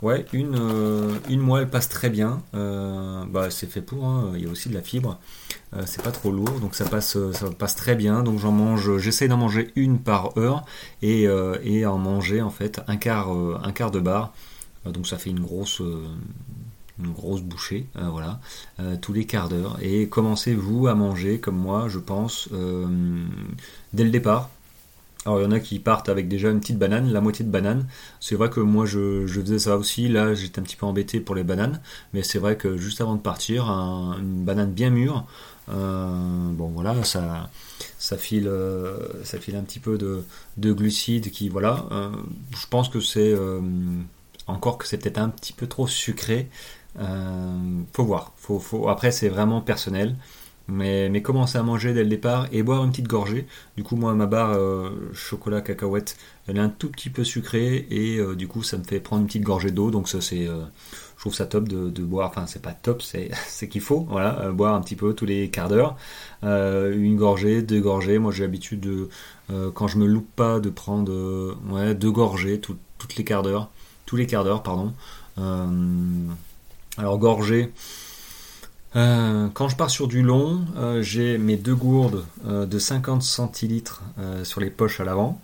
ouais, 0.02 0.24
une, 0.32 1.18
une 1.28 1.40
moelle 1.40 1.68
passe 1.68 1.88
très 1.88 2.10
bien, 2.10 2.42
bah, 2.52 3.50
c'est 3.50 3.68
fait 3.68 3.82
pour, 3.82 4.06
hein. 4.06 4.32
il 4.36 4.44
y 4.44 4.46
a 4.46 4.50
aussi 4.50 4.68
de 4.68 4.74
la 4.74 4.82
fibre, 4.82 5.18
c'est 5.84 6.02
pas 6.02 6.12
trop 6.12 6.30
lourd, 6.30 6.60
donc 6.60 6.76
ça 6.76 6.84
passe, 6.84 7.18
ça 7.32 7.50
passe 7.50 7.74
très 7.74 7.96
bien. 7.96 8.22
Donc 8.22 8.38
j'en 8.38 8.52
mange, 8.52 8.98
j'essaie 8.98 9.26
d'en 9.26 9.38
manger 9.38 9.72
une 9.74 9.98
par 9.98 10.38
heure 10.38 10.64
et, 11.02 11.26
et 11.64 11.86
en 11.86 11.98
manger 11.98 12.40
en 12.40 12.50
fait 12.50 12.80
un 12.86 12.96
quart, 12.96 13.30
un 13.30 13.72
quart 13.72 13.90
de 13.90 13.98
barre. 13.98 14.32
Euh, 14.86 14.92
donc 14.92 15.06
ça 15.06 15.18
fait 15.18 15.30
une 15.30 15.40
grosse, 15.40 15.80
euh, 15.80 16.06
une 16.98 17.12
grosse 17.12 17.42
bouchée, 17.42 17.86
euh, 17.96 18.08
voilà, 18.08 18.40
tous 19.00 19.12
les 19.12 19.24
quarts 19.24 19.48
d'heure. 19.48 19.78
Et 19.82 20.08
commencez-vous 20.08 20.88
à 20.88 20.94
manger 20.94 21.38
comme 21.38 21.56
moi, 21.56 21.88
je 21.88 21.98
pense, 21.98 22.48
dès 23.92 24.04
le 24.04 24.10
départ. 24.10 24.50
Alors 25.28 25.40
il 25.40 25.44
y 25.44 25.46
en 25.46 25.50
a 25.50 25.60
qui 25.60 25.78
partent 25.78 26.08
avec 26.08 26.26
déjà 26.26 26.48
une 26.48 26.58
petite 26.58 26.78
banane, 26.78 27.12
la 27.12 27.20
moitié 27.20 27.44
de 27.44 27.50
banane. 27.50 27.86
C'est 28.18 28.34
vrai 28.34 28.48
que 28.48 28.60
moi 28.60 28.86
je, 28.86 29.26
faisais 29.26 29.58
ça 29.58 29.76
aussi, 29.76 30.08
là 30.08 30.32
j'étais 30.32 30.58
un 30.58 30.62
petit 30.62 30.76
peu 30.76 30.86
embêté 30.86 31.20
pour 31.20 31.34
les 31.34 31.44
bananes, 31.44 31.82
mais 32.14 32.22
c'est 32.22 32.38
vrai 32.38 32.56
que 32.56 32.78
juste 32.78 33.02
avant 33.02 33.14
de 33.14 33.20
partir, 33.20 33.66
une 33.66 34.42
banane 34.46 34.72
bien 34.72 34.88
mûre, 34.88 35.26
bon 35.68 36.68
voilà, 36.74 36.94
ça, 37.04 37.50
file, 38.16 38.50
ça 39.22 39.38
file 39.38 39.56
un 39.56 39.64
petit 39.64 39.80
peu 39.80 39.98
de, 39.98 40.24
de 40.56 40.72
glucides 40.72 41.30
qui, 41.30 41.50
voilà, 41.50 41.84
je 42.56 42.66
pense 42.70 42.88
que 42.88 43.00
c'est 43.00 43.34
encore 44.46 44.78
que 44.78 44.86
c'est 44.86 44.96
peut-être 44.96 45.18
un 45.18 45.28
petit 45.28 45.52
peu 45.52 45.66
trop 45.66 45.86
sucré. 45.86 46.48
Euh, 46.98 47.82
faut 47.92 48.04
voir. 48.04 48.32
Faut, 48.36 48.58
faut... 48.58 48.88
Après, 48.88 49.12
c'est 49.12 49.28
vraiment 49.28 49.60
personnel. 49.60 50.16
Mais, 50.68 51.22
commencer 51.22 51.58
à 51.58 51.62
manger 51.62 51.94
dès 51.94 52.02
le 52.02 52.08
départ 52.08 52.46
et 52.52 52.62
boire 52.62 52.84
une 52.84 52.90
petite 52.90 53.08
gorgée. 53.08 53.46
Du 53.76 53.82
coup, 53.82 53.96
moi, 53.96 54.14
ma 54.14 54.26
barre 54.26 54.52
euh, 54.52 54.90
chocolat 55.14 55.62
cacahuète, 55.62 56.16
elle 56.46 56.58
est 56.58 56.60
un 56.60 56.68
tout 56.68 56.90
petit 56.90 57.10
peu 57.10 57.24
sucrée 57.24 57.86
et 57.90 58.18
euh, 58.18 58.34
du 58.34 58.48
coup, 58.48 58.62
ça 58.62 58.76
me 58.76 58.84
fait 58.84 59.00
prendre 59.00 59.22
une 59.22 59.26
petite 59.26 59.42
gorgée 59.42 59.70
d'eau. 59.70 59.90
Donc, 59.90 60.08
ça, 60.08 60.20
c'est, 60.20 60.44
je 60.46 61.20
trouve 61.20 61.34
ça 61.34 61.46
top 61.46 61.68
de, 61.68 62.02
boire. 62.02 62.28
Enfin, 62.28 62.46
c'est 62.46 62.62
pas 62.62 62.72
top, 62.72 63.02
c'est, 63.02 63.30
c'est 63.48 63.68
qu'il 63.68 63.80
faut. 63.80 64.06
Voilà, 64.10 64.52
boire 64.52 64.74
un 64.74 64.80
petit 64.80 64.96
peu 64.96 65.14
tous 65.14 65.26
les 65.26 65.48
quarts 65.48 65.68
d'heure. 65.68 65.96
une 66.42 67.16
gorgée, 67.16 67.62
deux 67.62 67.80
gorgées. 67.80 68.18
Moi, 68.18 68.32
j'ai 68.32 68.44
l'habitude 68.44 68.80
de, 68.80 69.08
quand 69.74 69.88
je 69.88 69.98
me 69.98 70.06
loupe 70.06 70.30
pas, 70.36 70.60
de 70.60 70.70
prendre 70.70 71.56
ouais, 71.70 71.94
deux 71.94 72.10
gorgées 72.10 72.60
toutes 72.60 73.16
les 73.16 73.24
quarts 73.24 73.42
d'heure 73.42 73.70
tous 74.08 74.16
les 74.16 74.26
quarts 74.26 74.42
d'heure, 74.42 74.62
pardon. 74.62 74.94
Euh, 75.36 75.66
alors 76.96 77.18
gorgée. 77.18 77.70
Euh, 78.98 79.48
quand 79.54 79.68
je 79.68 79.76
pars 79.76 79.90
sur 79.90 80.08
du 80.08 80.22
long, 80.22 80.60
euh, 80.76 81.02
j'ai 81.02 81.38
mes 81.38 81.56
deux 81.56 81.76
gourdes 81.76 82.24
de 82.44 82.78
50 82.78 83.22
centilitres 83.22 84.02
sur 84.42 84.60
les 84.60 84.70
poches 84.70 85.00
à 85.00 85.04
l'avant. 85.04 85.40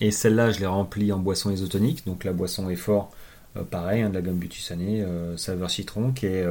et 0.00 0.10
celle-là, 0.10 0.50
je 0.50 0.60
les 0.60 0.66
remplis 0.66 1.12
en 1.12 1.18
boisson 1.18 1.50
isotonique. 1.50 2.06
Donc 2.06 2.24
la 2.24 2.32
boisson 2.32 2.70
est 2.70 2.76
fort, 2.76 3.10
pareil, 3.70 4.02
hein, 4.02 4.08
de 4.08 4.14
la 4.14 4.22
gamme 4.22 4.38
Beauty 4.38 4.62
saveur 5.36 5.70
citron, 5.70 6.12
qui 6.12 6.26
est, 6.26 6.46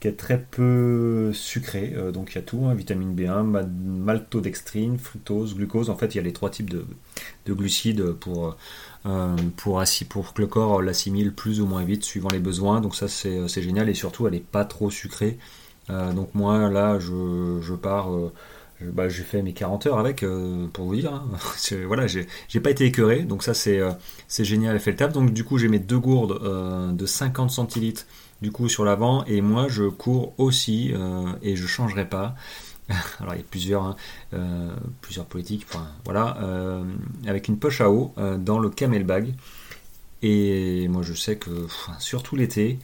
qui 0.00 0.08
est 0.08 0.12
très 0.12 0.40
peu 0.40 1.32
sucré. 1.32 1.94
donc 2.12 2.32
il 2.32 2.34
y 2.36 2.38
a 2.38 2.42
tout, 2.42 2.66
hein, 2.66 2.74
vitamine 2.74 3.16
B1, 3.16 3.42
maltodextrine, 3.42 4.96
fructose, 4.98 5.56
glucose. 5.56 5.90
En 5.90 5.96
fait, 5.96 6.14
il 6.14 6.18
y 6.18 6.20
a 6.20 6.22
les 6.22 6.32
trois 6.32 6.50
types 6.50 6.70
de, 6.70 6.86
de 7.46 7.52
glucides 7.52 8.12
pour 8.12 8.56
euh, 9.06 9.36
pour, 9.56 10.34
que 10.34 10.40
le 10.40 10.46
corps 10.46 10.82
l'assimile 10.82 11.32
plus 11.32 11.60
ou 11.60 11.66
moins 11.66 11.84
vite 11.84 12.04
suivant 12.04 12.28
les 12.30 12.40
besoins. 12.40 12.80
Donc 12.80 12.94
ça 12.94 13.08
c'est 13.08 13.62
génial 13.62 13.88
et 13.88 13.94
surtout 13.94 14.26
elle 14.26 14.34
n'est 14.34 14.40
pas 14.40 14.64
trop 14.64 14.90
sucrée. 14.90 15.38
Euh, 15.90 16.12
donc 16.12 16.34
moi 16.34 16.68
là 16.68 16.98
je, 16.98 17.74
pars, 17.74 18.12
euh, 18.12 18.32
bah, 18.82 19.08
j'ai 19.08 19.22
fait 19.22 19.42
mes 19.42 19.52
40 19.52 19.86
heures 19.86 19.98
avec 19.98 20.24
pour 20.72 20.84
vous 20.86 20.96
dire. 20.96 21.14
Hein. 21.14 21.28
voilà, 21.86 22.06
j'ai 22.06 22.60
pas 22.60 22.70
été 22.70 22.84
écœuré, 22.86 23.22
donc 23.22 23.42
ça 23.42 23.54
c'est 23.54 23.80
génial, 24.44 24.74
elle 24.74 24.80
fait 24.80 24.90
le 24.90 24.96
table. 24.96 25.12
Donc 25.12 25.32
du 25.32 25.44
coup 25.44 25.58
j'ai 25.58 25.68
mes 25.68 25.78
deux 25.78 25.98
gourdes 25.98 26.94
de 26.94 27.06
50 27.06 27.50
centilitres 27.50 28.04
du 28.42 28.52
coup 28.52 28.68
sur 28.68 28.84
l'avant 28.84 29.24
et 29.24 29.40
moi 29.40 29.68
je 29.68 29.84
cours 29.84 30.34
aussi 30.38 30.92
et 31.42 31.56
je 31.56 31.66
changerai 31.66 32.08
pas. 32.08 32.34
alors 33.20 33.34
il 33.34 33.38
y 33.38 33.40
a 33.40 33.46
plusieurs, 33.50 33.82
hein, 33.82 33.96
plusieurs 35.00 35.26
politiques, 35.26 35.66
voilà, 36.04 36.38
avec 37.26 37.48
une 37.48 37.58
poche 37.58 37.80
à 37.80 37.90
eau 37.90 38.14
dans 38.38 38.58
le 38.58 38.70
camelbag. 38.70 39.34
Et 40.22 40.88
moi 40.88 41.02
je 41.02 41.14
sais 41.14 41.36
que 41.36 41.66
surtout 41.98 42.36
l'été, 42.36 42.78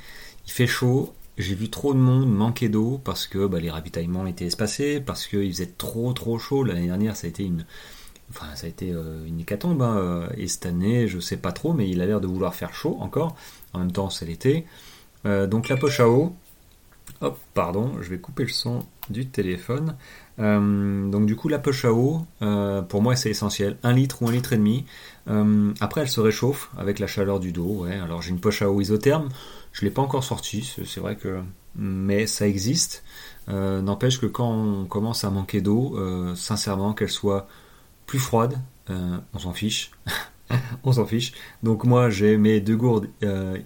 il 0.46 0.52
fait 0.52 0.66
chaud. 0.66 1.14
J'ai 1.36 1.54
vu 1.54 1.68
trop 1.68 1.94
de 1.94 1.98
monde 1.98 2.32
manquer 2.32 2.68
d'eau 2.68 3.00
parce 3.02 3.26
que 3.26 3.46
bah, 3.46 3.58
les 3.58 3.70
ravitaillements 3.70 4.26
étaient 4.26 4.46
espacés, 4.46 5.00
parce 5.00 5.26
qu'il 5.26 5.50
faisait 5.52 5.72
trop 5.78 6.12
trop 6.12 6.38
chaud. 6.38 6.62
L'année 6.62 6.86
dernière, 6.86 7.16
ça 7.16 7.26
a 7.26 7.30
été 7.30 7.44
une, 7.44 7.66
enfin, 8.30 8.54
ça 8.54 8.66
a 8.66 8.70
été 8.70 8.92
euh, 8.92 9.26
une 9.26 9.40
hécatombe. 9.40 9.82
Hein. 9.82 10.28
Et 10.36 10.46
cette 10.46 10.66
année, 10.66 11.08
je 11.08 11.18
sais 11.18 11.36
pas 11.36 11.50
trop, 11.50 11.72
mais 11.72 11.88
il 11.88 12.00
a 12.00 12.06
l'air 12.06 12.20
de 12.20 12.28
vouloir 12.28 12.54
faire 12.54 12.72
chaud 12.72 12.98
encore. 13.00 13.34
En 13.72 13.80
même 13.80 13.90
temps, 13.90 14.10
c'est 14.10 14.26
l'été. 14.26 14.64
Euh, 15.26 15.46
donc 15.46 15.68
la 15.68 15.76
poche 15.76 16.00
à 16.00 16.08
eau. 16.08 16.34
Hop, 17.20 17.38
pardon, 17.54 17.92
je 18.00 18.10
vais 18.10 18.18
couper 18.18 18.42
le 18.42 18.50
son 18.50 18.84
du 19.08 19.26
téléphone. 19.26 19.96
Euh, 20.38 21.08
donc 21.08 21.26
du 21.26 21.36
coup, 21.36 21.48
la 21.48 21.58
poche 21.58 21.84
à 21.84 21.92
eau, 21.92 22.26
pour 22.88 23.02
moi, 23.02 23.16
c'est 23.16 23.30
essentiel. 23.30 23.78
Un 23.82 23.92
litre 23.92 24.22
ou 24.22 24.28
un 24.28 24.32
litre 24.32 24.52
et 24.52 24.56
demi. 24.56 24.84
après, 25.80 26.02
elle 26.02 26.08
se 26.08 26.20
réchauffe 26.20 26.70
avec 26.76 26.98
la 26.98 27.06
chaleur 27.06 27.40
du 27.40 27.52
dos. 27.52 27.84
Alors 27.84 28.20
j'ai 28.20 28.30
une 28.30 28.40
poche 28.40 28.62
à 28.62 28.70
eau 28.70 28.80
isotherme. 28.80 29.28
Je 29.72 29.84
l'ai 29.84 29.90
pas 29.90 30.02
encore 30.02 30.24
sortie. 30.24 30.76
C'est 30.84 31.00
vrai 31.00 31.16
que, 31.16 31.40
mais 31.76 32.26
ça 32.26 32.48
existe. 32.48 33.04
N'empêche 33.48 34.20
que 34.20 34.26
quand 34.26 34.50
on 34.50 34.84
commence 34.84 35.24
à 35.24 35.30
manquer 35.30 35.60
d'eau, 35.60 35.96
sincèrement, 36.34 36.94
qu'elle 36.94 37.10
soit 37.10 37.46
plus 38.06 38.18
froide, 38.18 38.58
euh, 38.90 39.18
on 39.32 39.38
s'en 39.38 39.52
fiche. 39.52 39.90
on 40.84 40.92
s'en 40.92 41.06
fiche. 41.06 41.32
Donc 41.62 41.84
moi 41.84 42.10
j'ai 42.10 42.36
mes 42.36 42.60
deux 42.60 42.76
gourdes 42.76 43.08
euh, 43.22 43.56
euh, 43.56 43.58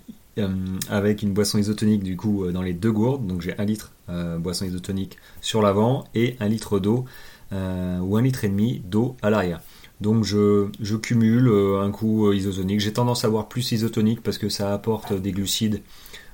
avec 0.88 1.22
une 1.22 1.32
boisson 1.32 1.58
isotonique 1.58 2.02
du 2.02 2.16
coup 2.16 2.50
dans 2.50 2.62
les 2.62 2.72
deux 2.72 2.92
gourdes. 2.92 3.26
Donc 3.26 3.40
j'ai 3.42 3.58
un 3.58 3.64
litre 3.64 3.92
boisson 4.38 4.64
isotonique 4.64 5.18
sur 5.40 5.62
l'avant 5.62 6.04
et 6.14 6.36
un 6.40 6.48
litre 6.48 6.78
d'eau 6.78 7.04
ou 7.52 8.16
un 8.16 8.22
litre 8.22 8.44
et 8.44 8.48
demi 8.48 8.80
d'eau 8.84 9.16
à 9.22 9.30
l'arrière. 9.30 9.60
Donc 10.00 10.24
je, 10.24 10.96
cumule 10.96 11.50
un 11.80 11.90
coup 11.90 12.32
isotonique. 12.32 12.80
J'ai 12.80 12.92
tendance 12.92 13.24
à 13.24 13.30
boire 13.30 13.48
plus 13.48 13.72
isotonique 13.72 14.22
parce 14.22 14.38
que 14.38 14.48
ça 14.48 14.72
apporte 14.72 15.12
des 15.12 15.32
glucides. 15.32 15.82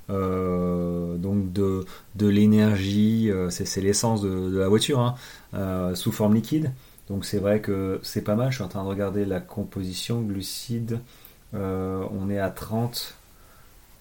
donc 0.09 1.53
de, 1.53 1.87
l'énergie, 2.21 3.31
c'est 3.51 3.81
l'essence 3.81 4.23
de, 4.23 4.59
la 4.59 4.69
voiture, 4.69 5.01
hein, 5.53 5.95
sous 5.95 6.13
forme 6.13 6.35
liquide. 6.35 6.73
Donc 7.09 7.25
c'est 7.25 7.39
vrai 7.39 7.61
que 7.61 8.01
c'est 8.03 8.23
pas 8.23 8.35
mal. 8.35 8.51
Je 8.51 8.57
suis 8.57 8.65
en 8.65 8.69
train 8.69 8.83
de 8.83 8.89
regarder 8.89 9.25
la 9.25 9.41
composition 9.41 10.23
glucides. 10.23 11.01
Euh, 11.55 12.05
on 12.11 12.31
est 12.31 12.39
à 12.39 12.51
30, 12.51 13.15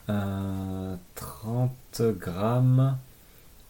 30 0.07 1.71
euh, 1.99 2.11
grammes. 2.13 2.97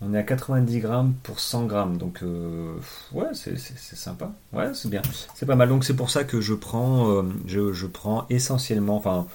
On 0.01 0.13
est 0.13 0.17
à 0.17 0.23
90 0.23 0.79
grammes 0.79 1.13
pour 1.23 1.39
100 1.39 1.65
grammes. 1.65 1.97
Donc 1.97 2.19
euh, 2.23 2.75
ouais, 3.13 3.27
c'est 3.33 3.57
sympa. 3.57 4.31
Ouais, 4.51 4.73
c'est 4.73 4.89
bien. 4.89 5.01
C'est 5.33 5.45
pas 5.45 5.55
mal. 5.55 5.69
Donc 5.69 5.85
c'est 5.85 5.95
pour 5.95 6.09
ça 6.09 6.23
que 6.23 6.41
je 6.41 6.53
prends, 6.53 7.23
je, 7.45 7.85
prends 7.85 8.25
essentiellement. 8.29 8.97
Enfin, 8.97 9.27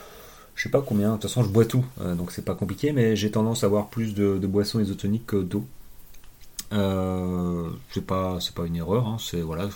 je 0.55 0.65
sais 0.65 0.69
pas 0.69 0.83
combien. 0.83 1.09
De 1.09 1.13
toute 1.15 1.23
façon, 1.23 1.43
je 1.43 1.49
bois 1.49 1.65
tout. 1.65 1.85
donc 2.17 2.33
c'est 2.33 2.45
pas 2.45 2.55
compliqué. 2.55 2.93
Mais 2.93 3.17
j'ai 3.17 3.31
tendance 3.31 3.65
à 3.65 3.67
avoir 3.67 3.89
plus 3.89 4.15
de, 4.15 4.39
de 4.39 4.47
boissons 4.47 4.81
isotoniques 4.81 5.27
que 5.27 5.37
d'eau. 5.37 5.65
Euh, 6.73 7.71
c'est 7.93 8.05
pas 8.05 8.39
c'est 8.41 8.55
pas 8.55 8.67
une 8.67 8.77
erreur 8.77 9.07
hein, 9.07 9.17
c'est 9.19 9.41
voilà 9.41 9.71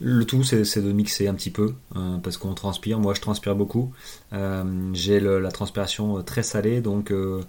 le 0.00 0.24
tout 0.24 0.42
c'est 0.44 0.80
de 0.80 0.92
mixer 0.92 1.28
un 1.28 1.34
petit 1.34 1.50
peu 1.50 1.74
hein, 1.94 2.20
parce 2.22 2.38
qu'on 2.38 2.54
transpire. 2.54 2.98
Moi 2.98 3.14
je 3.14 3.20
transpire 3.20 3.54
beaucoup. 3.54 3.92
Euh, 4.32 4.90
j'ai 4.94 5.20
la 5.20 5.50
transpiration 5.50 6.22
très 6.22 6.42
salée 6.42 6.80
donc 6.80 7.10
euh, 7.10 7.42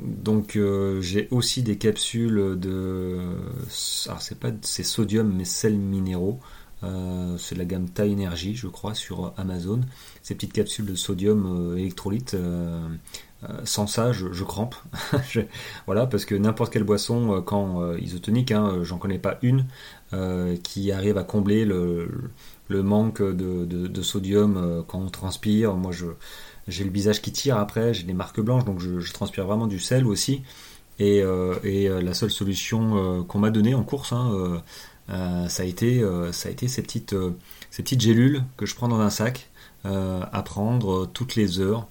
donc 0.00 0.58
j'ai 1.00 1.28
aussi 1.30 1.62
des 1.62 1.76
capsules 1.76 2.58
de 2.58 3.18
alors 4.06 4.22
c'est 4.22 4.38
pas 4.38 4.50
c'est 4.62 4.82
sodium 4.82 5.32
mais 5.34 5.44
sels 5.44 5.76
minéraux. 5.76 6.40
C'est 7.38 7.56
la 7.56 7.64
gamme 7.64 7.88
Thai 7.88 8.12
Energy 8.12 8.54
je 8.54 8.68
crois 8.68 8.94
sur 8.94 9.34
Amazon. 9.36 9.80
Ces 10.22 10.34
petites 10.34 10.52
capsules 10.52 10.86
de 10.86 10.94
sodium 10.94 11.74
électrolyte 11.76 12.36
euh, 13.44 13.60
sans 13.64 13.86
ça, 13.86 14.12
je, 14.12 14.44
crampe. 14.44 14.74
voilà, 15.86 16.06
parce 16.06 16.24
que 16.24 16.34
n'importe 16.34 16.72
quelle 16.72 16.84
boisson, 16.84 17.36
euh, 17.36 17.40
quand 17.40 17.82
euh, 17.82 17.98
isotonique, 18.00 18.50
hein, 18.50 18.78
j'en 18.82 18.98
connais 18.98 19.18
pas 19.18 19.38
une 19.42 19.66
qui 20.62 20.92
arrive 20.92 21.18
à 21.18 21.24
combler 21.24 21.64
le, 21.64 22.08
manque 22.70 23.20
de, 23.20 24.02
sodium 24.02 24.84
quand 24.88 25.00
on 25.00 25.10
transpire. 25.10 25.74
Moi, 25.74 25.92
j'ai 26.68 26.84
le 26.84 26.90
visage 26.90 27.20
qui 27.20 27.32
tire 27.32 27.58
après, 27.58 27.92
j'ai 27.92 28.04
des 28.04 28.14
marques 28.14 28.40
blanches, 28.40 28.64
donc 28.64 28.80
je, 28.80 29.12
transpire 29.12 29.44
vraiment 29.46 29.66
du 29.66 29.78
sel 29.78 30.06
aussi. 30.06 30.42
Et, 30.98 31.22
la 31.22 32.14
seule 32.14 32.30
solution 32.30 33.24
qu'on 33.24 33.38
m'a 33.40 33.50
donnée 33.50 33.74
en 33.74 33.82
course, 33.82 34.12
hein, 34.12 34.62
ça, 35.08 35.62
a 35.64 35.66
été, 35.66 36.02
ça 36.32 36.48
a 36.48 36.52
été 36.52 36.68
ces 36.68 36.82
petites 36.82 38.00
gélules 38.00 38.42
que 38.56 38.64
je 38.64 38.74
prends 38.74 38.88
dans 38.88 39.00
un 39.00 39.10
sac 39.10 39.50
à 39.84 40.42
prendre 40.44 41.06
toutes 41.06 41.34
les 41.34 41.60
heures 41.60 41.88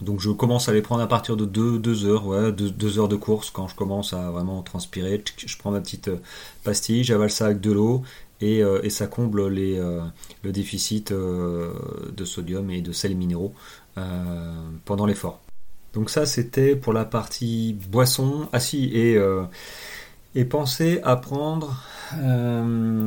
donc 0.00 0.20
je 0.20 0.30
commence 0.30 0.68
à 0.68 0.72
les 0.72 0.82
prendre 0.82 1.02
à 1.02 1.08
partir 1.08 1.36
de 1.36 1.44
2 1.44 2.06
heures, 2.06 2.26
ouais, 2.26 2.52
2 2.52 2.98
heures 2.98 3.08
de 3.08 3.16
course 3.16 3.50
quand 3.50 3.66
je 3.66 3.74
commence 3.74 4.12
à 4.12 4.30
vraiment 4.30 4.62
transpirer. 4.62 5.22
Je 5.36 5.58
prends 5.58 5.72
ma 5.72 5.80
petite 5.80 6.08
euh, 6.08 6.18
pastille, 6.62 7.02
j'avale 7.02 7.30
ça 7.30 7.46
avec 7.46 7.60
de 7.60 7.72
l'eau 7.72 8.02
et, 8.40 8.62
euh, 8.62 8.88
ça 8.90 9.08
comble 9.08 9.40
euh, 9.40 10.02
le 10.44 10.52
déficit 10.52 11.12
de 11.12 12.24
sodium 12.24 12.70
et 12.70 12.80
de 12.80 12.92
sels 12.92 13.16
minéraux 13.16 13.52
pendant 14.84 15.06
l'effort. 15.06 15.40
Donc 15.92 16.10
ça 16.10 16.26
c'était 16.26 16.76
pour 16.76 16.92
la 16.92 17.04
partie 17.04 17.76
boisson. 17.90 18.48
Ah 18.52 18.60
si, 18.60 18.84
et, 18.94 19.18
et 20.36 20.44
pensez 20.44 21.00
à 21.02 21.16
prendre, 21.16 21.82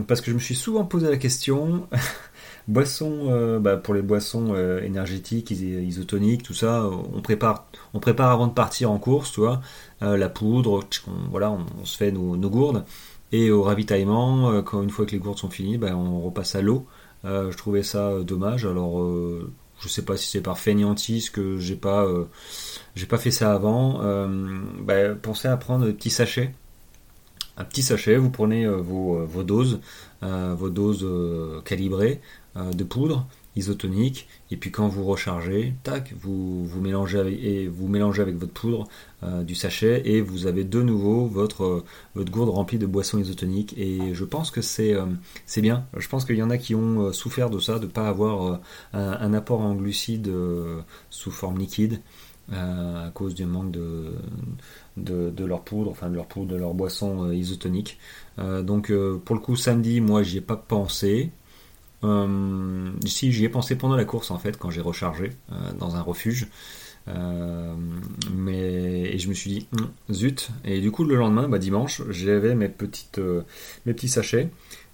parce 0.07 0.19
que 0.19 0.31
je 0.31 0.36
me 0.36 0.41
suis 0.41 0.55
souvent 0.55 0.83
posé 0.83 1.10
la 1.10 1.15
question, 1.15 1.88
Boissons, 2.71 3.25
euh, 3.27 3.59
bah, 3.59 3.75
pour 3.75 3.93
les 3.93 4.01
boissons 4.01 4.53
euh, 4.55 4.81
énergétiques, 4.81 5.51
isotoniques, 5.51 6.41
tout 6.41 6.53
ça, 6.53 6.89
on 7.13 7.19
prépare, 7.21 7.65
on 7.93 7.99
prépare 7.99 8.31
avant 8.31 8.47
de 8.47 8.53
partir 8.53 8.91
en 8.91 8.97
course, 8.97 9.33
tu 9.33 9.41
vois, 9.41 9.59
euh, 10.01 10.15
la 10.15 10.29
poudre, 10.29 10.79
voilà, 11.29 11.51
on, 11.51 11.83
se 11.83 11.97
fait 11.97 12.13
nos, 12.13 12.37
gourdes. 12.49 12.85
Et 13.33 13.51
au 13.51 13.61
ravitaillement, 13.61 14.61
quand 14.63 14.81
une 14.83 14.89
fois 14.89 15.05
que 15.05 15.11
les 15.11 15.17
gourdes 15.17 15.37
sont 15.37 15.49
finies, 15.49 15.77
bah, 15.77 15.93
on 15.93 16.21
repasse 16.21 16.55
à 16.55 16.61
l'eau. 16.61 16.85
je 17.25 17.55
trouvais 17.57 17.83
ça 17.83 18.23
dommage. 18.23 18.65
Alors, 18.65 19.05
je 19.79 19.87
sais 19.89 20.03
pas 20.03 20.15
si 20.15 20.29
c'est 20.29 20.41
par 20.41 20.57
fainéantise 20.57 21.29
que 21.29 21.57
j'ai 21.57 21.75
pas, 21.75 22.07
j'ai 22.95 23.05
pas 23.05 23.17
fait 23.17 23.31
ça 23.31 23.53
avant. 23.53 23.99
Bah, 24.79 25.13
pensez 25.21 25.49
à 25.49 25.57
prendre 25.57 25.85
des 25.85 25.93
petits 25.93 26.09
sachets 26.09 26.53
un 27.58 27.63
petit 27.63 27.84
sachet, 27.84 28.17
vous 28.17 28.29
prenez 28.29 28.67
vos, 28.67 29.25
vos, 29.25 29.43
doses, 29.43 29.79
vos 30.22 30.70
doses 30.70 31.05
calibrées, 31.65 32.22
euh, 32.58 32.74
de 32.74 32.84
poudre 32.84 33.27
isotonique 33.55 34.27
et 34.50 34.58
puis 34.58 34.72
quand 34.72 34.89
vous 34.89 35.05
rechargez 35.05 35.74
tac 35.84 36.13
vous, 36.20 36.65
vous 36.65 36.81
mélangez 36.81 37.17
avec, 37.17 37.41
et 37.41 37.70
vous 37.70 37.88
mélangez 37.88 38.22
avec 38.22 38.36
votre 38.36 38.51
poudre 38.51 38.89
euh, 39.24 39.43
du 39.43 39.55
sachet 39.55 40.01
et 40.03 40.20
vous 40.20 40.48
avez 40.48 40.65
de 40.65 40.81
nouveau 40.81 41.27
votre, 41.27 41.63
euh, 42.17 42.25
gourde 42.25 42.50
remplie 42.50 42.77
de 42.77 42.86
boissons 42.86 43.20
isotoniques. 43.20 43.74
Et 43.77 44.13
je 44.13 44.25
pense 44.25 44.51
que 44.51 44.60
c'est 44.60 44.98
bien. 45.62 45.86
Je 45.96 46.10
pense 46.10 46.25
qu'il 46.25 46.36
y 46.36 46.43
en 46.43 46.50
a 46.50 46.58
qui 46.58 46.75
ont 46.75 47.13
souffert 47.13 47.50
de 47.50 47.60
ça 47.60 47.79
de 47.79 47.86
ne 47.86 47.91
pas 47.91 48.10
avoir 48.10 48.60
un, 48.91 49.34
apport 49.34 49.62
en 49.62 49.74
glucides 49.74 50.29
sous 51.10 51.31
forme 51.31 51.58
liquide 51.58 52.01
à 52.51 53.12
cause 53.13 53.34
du 53.34 53.46
manque 53.46 53.72
de, 53.72 54.12
leur 54.98 55.62
poudre, 55.62 55.91
enfin 55.91 56.10
de 56.10 56.15
leur 56.15 56.27
poudre, 56.27 56.53
de 56.53 56.57
leur 56.57 56.74
boisson 56.74 57.31
isotonique. 57.31 57.98
donc 58.38 58.91
pour 59.25 59.36
le 59.36 59.41
coup 59.41 59.55
samedi, 59.55 60.01
moi 60.01 60.24
j'y 60.24 60.38
ai 60.38 60.41
pas 60.41 60.57
pensé. 60.57 61.31
Euh, 62.03 62.91
si 63.05 63.31
j'y 63.31 63.45
ai 63.45 63.50
pensé 63.50 63.75
pendant 63.75 63.95
la 63.95 64.05
course 64.05 64.31
en 64.31 64.38
fait, 64.38 64.57
quand 64.57 64.69
j'ai 64.69 64.81
rechargé 64.81 65.31
euh, 65.51 65.55
dans 65.77 65.95
un 65.95 66.01
refuge. 66.01 66.48
Euh, 67.07 67.74
mais 68.31 69.01
et 69.13 69.17
je 69.17 69.27
me 69.27 69.33
suis 69.33 69.50
dit 69.50 69.67
hum, 69.75 69.89
zut 70.12 70.51
et 70.63 70.81
du 70.81 70.91
coup 70.91 71.03
le 71.03 71.15
lendemain 71.15 71.50
bah, 71.50 71.57
dimanche 71.57 72.03
j'avais 72.12 72.53
mes 72.53 72.69
petites 72.69 73.19
mes 73.88 73.95
petits 73.95 74.07
sachets 74.07 74.51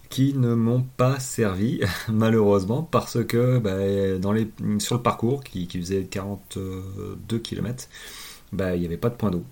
qui 0.08 0.32
ne 0.32 0.54
m'ont 0.54 0.86
pas 0.96 1.20
servi 1.20 1.82
malheureusement 2.08 2.82
parce 2.82 3.22
que 3.26 3.58
bah, 3.58 4.18
dans 4.18 4.32
les, 4.32 4.50
sur 4.78 4.96
le 4.96 5.02
parcours 5.02 5.44
qui 5.44 5.68
faisait 5.68 6.04
42 6.04 7.38
km 7.40 7.88
bah, 8.52 8.74
il 8.74 8.80
n'y 8.80 8.86
avait 8.86 8.96
pas 8.96 9.10
de 9.10 9.14
point 9.14 9.30
d'eau 9.30 9.44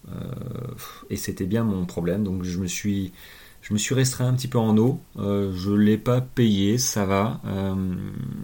et 1.10 1.16
c'était 1.16 1.46
bien 1.46 1.64
mon 1.64 1.84
problème 1.86 2.24
donc 2.24 2.44
je 2.44 2.58
me 2.58 2.66
suis 2.66 3.12
je 3.68 3.72
me 3.72 3.78
suis 3.78 3.96
restreint 3.96 4.28
un 4.28 4.34
petit 4.34 4.46
peu 4.46 4.58
en 4.58 4.76
eau. 4.76 5.00
Euh, 5.18 5.52
je 5.52 5.72
ne 5.72 5.76
l'ai 5.76 5.98
pas 5.98 6.20
payé, 6.20 6.78
ça 6.78 7.04
va. 7.04 7.40
Euh, 7.46 7.74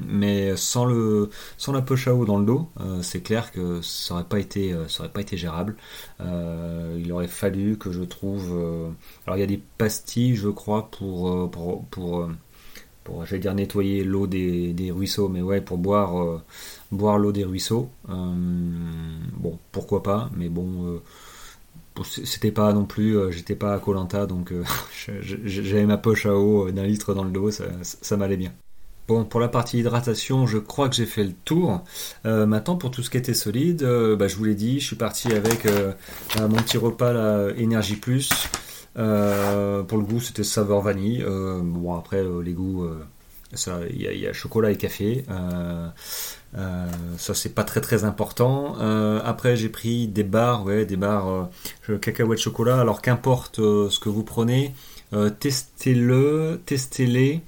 mais 0.09 0.57
sans, 0.57 0.85
le, 0.85 1.31
sans 1.57 1.71
la 1.71 1.81
poche 1.81 2.09
à 2.09 2.15
eau 2.15 2.25
dans 2.25 2.39
le 2.39 2.45
dos, 2.45 2.69
euh, 2.81 3.03
c'est 3.03 3.21
clair 3.21 3.53
que 3.53 3.81
ça 3.83 4.15
n'aurait 4.15 4.27
pas, 4.27 4.41
été, 4.41 4.75
pas 5.15 5.21
été 5.21 5.37
gérable. 5.37 5.77
il 6.21 7.13
aurait 7.13 7.29
fallu 7.29 7.79
que 7.79 7.93
je 7.93 8.03
trouve... 8.03 8.51
alors 9.25 9.37
il 9.37 9.41
y 9.41 9.45
a 9.45 9.47
des 9.47 9.63
pastilles, 9.79 10.35
je 10.35 10.49
crois, 10.49 10.91
pour, 10.91 11.51
pour, 11.53 12.29
pour 13.05 13.25
j'allais 13.25 13.41
dire 13.41 13.55
nettoyer 13.55 14.05
l'eau 14.05 14.27
des, 14.27 14.91
ruisseaux, 14.95 15.29
mais 15.29 15.43
ouais, 15.43 15.61
pour 15.61 15.79
boire, 15.79 16.43
boire 16.91 17.19
l'eau 17.19 17.33
des 17.33 17.45
ruisseaux. 17.45 17.89
bon, 18.09 19.59
pourquoi 19.73 20.03
pas, 20.03 20.31
mais 20.37 20.49
bon 20.49 21.01
c'était 22.05 22.53
pas 22.53 22.73
non 22.73 22.87
plus, 22.87 23.19
j'étais 23.33 23.55
pas 23.55 23.75
à 23.75 23.79
Colanta, 23.79 24.27
donc 24.27 24.53
j'avais 25.45 25.87
ma 25.87 25.99
poche 25.99 26.27
à 26.27 26.35
eau 26.35 26.71
d'un 26.71 26.85
litre 26.85 27.15
dans 27.15 27.25
le 27.25 27.31
dos, 27.31 27.51
ça 27.51 28.17
m'allait 28.17 28.37
bien. 28.37 28.53
Bon, 29.09 29.25
pour 29.25 29.41
la 29.41 29.49
partie 29.49 29.81
hydratation, 29.81 30.47
je 30.47 30.59
crois 30.59 30.89
que 30.89 30.95
j'ai 30.95 31.07
fait 31.07 31.25
le 31.25 31.33
tour. 31.45 31.83
Euh, 32.25 32.47
maintenant, 32.47 32.77
pour 32.77 32.93
tout 32.93 33.03
ce 33.03 33.11
qui 33.11 33.17
était 33.17 33.35
solide, 33.35 33.83
euh, 33.83 34.15
bah, 34.15 34.29
je 34.29 34.37
vous 34.37 34.45
l'ai 34.45 34.55
dit, 34.55 34.79
je 34.79 34.87
suis 34.87 34.97
parti 34.97 35.33
avec 35.33 35.67
euh, 35.67 35.93
mon 36.39 36.57
petit 36.57 36.79
repas 36.79 37.13
Plus. 38.01 38.31
Pour 38.95 39.99
le 39.99 40.05
goût, 40.05 40.21
c'était 40.21 40.45
saveur 40.45 40.81
vanille. 40.81 41.25
bon, 41.25 41.95
après, 41.95 42.23
les 42.45 42.53
goûts, 42.53 42.89
il 43.91 44.03
y, 44.03 44.27
a 44.27 44.33
chocolat 44.33 44.71
et 44.71 44.77
café. 44.77 45.25
ça, 46.55 47.35
c'est 47.35 47.55
pas 47.55 47.65
très 47.65 47.81
très 47.81 48.05
important. 48.05 48.77
après, 49.25 49.57
j'ai 49.57 49.69
pris 49.69 50.09
des 50.09 50.25
barres, 50.25 50.65
ouais, 50.65 50.85
des 50.85 50.97
barres 50.97 51.51
cacahuètes 52.01 52.41
chocolat. 52.41 52.81
Alors, 52.81 53.03
qu'importe 53.03 53.57
ce 53.57 53.99
que 53.99 54.09
vous 54.09 54.25
prenez, 54.25 54.75
testez-le, 55.41 56.61
testez-les. 56.67 57.43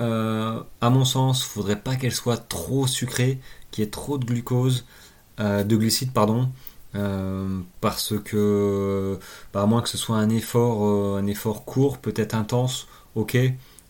Euh, 0.00 0.60
à 0.80 0.90
mon 0.90 1.04
sens, 1.04 1.44
il 1.44 1.48
faudrait 1.48 1.80
pas 1.80 1.96
qu'elle 1.96 2.12
soit 2.12 2.36
trop 2.36 2.86
sucrée, 2.86 3.38
qu'il 3.70 3.84
y 3.84 3.86
ait 3.86 3.90
trop 3.90 4.18
de 4.18 4.24
glucose, 4.24 4.86
euh, 5.40 5.64
de 5.64 5.76
glucides, 5.76 6.12
pardon, 6.12 6.50
euh, 6.94 7.60
parce 7.80 8.14
que, 8.24 9.18
bah, 9.52 9.62
à 9.62 9.66
moins 9.66 9.82
que 9.82 9.88
ce 9.88 9.98
soit 9.98 10.16
un 10.16 10.28
effort, 10.30 11.16
un 11.16 11.26
effort 11.26 11.64
court, 11.64 11.98
peut-être 11.98 12.34
intense, 12.34 12.86
ok, 13.14 13.36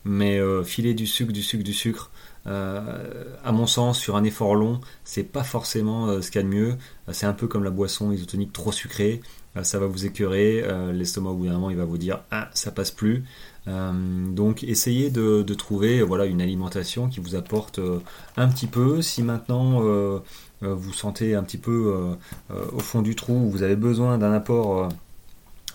mais 0.05 0.39
filer 0.65 0.95
du 0.95 1.07
sucre, 1.07 1.33
du 1.33 1.43
sucre, 1.43 1.65
du 1.65 1.73
sucre, 1.73 2.11
à 2.47 3.53
mon 3.53 3.67
sens, 3.67 3.99
sur 3.99 4.17
un 4.17 4.25
effort 4.25 4.55
long, 4.55 4.81
c'est 5.05 5.23
pas 5.23 5.45
forcément 5.45 6.21
ce 6.21 6.31
qu'il 6.31 6.41
y 6.41 6.45
a 6.45 6.49
de 6.49 6.55
mieux. 6.55 6.77
c'est 7.13 7.27
un 7.27 7.33
peu 7.33 7.47
comme 7.47 7.65
la 7.65 7.71
boisson 7.71 8.13
isotonique 8.13 8.53
trop 8.53 8.73
sucrée. 8.73 9.23
ça 9.63 9.79
va 9.79 9.87
vous 9.87 10.05
écœurer. 10.05 10.63
L'estomac, 10.93 11.31
au 11.31 11.35
bout 11.37 11.47
d'un 11.47 11.55
moment, 11.55 11.71
il 11.71 11.77
va 11.77 11.87
vous 11.87 11.99
dire 11.99 12.21
Ah, 12.31 12.51
ça 12.53 12.71
passe 12.71 12.91
plus. 12.91 13.25
Euh, 13.67 13.93
donc 14.33 14.63
essayez 14.63 15.11
de, 15.11 15.43
trouver 15.55 16.03
voilà, 16.03 16.27
une 16.27 16.43
alimentation 16.43 17.09
qui 17.09 17.21
vous 17.21 17.35
apporte 17.35 17.79
euh, 17.79 18.01
un 18.37 18.49
petit 18.49 18.67
peu. 18.67 19.03
Si 19.03 19.23
maintenant 19.23 19.81
euh, 19.85 20.19
vous 20.65 20.93
sentez 20.93 21.35
un 21.35 21.43
petit 21.43 21.59
peu 21.59 22.17
au 22.51 22.79
fond 22.79 23.03
du 23.03 23.15
trou, 23.15 23.51
vous 23.51 23.63
avez 23.63 23.77
besoin 23.77 24.19
d'un 24.19 24.33
apport 24.33 24.89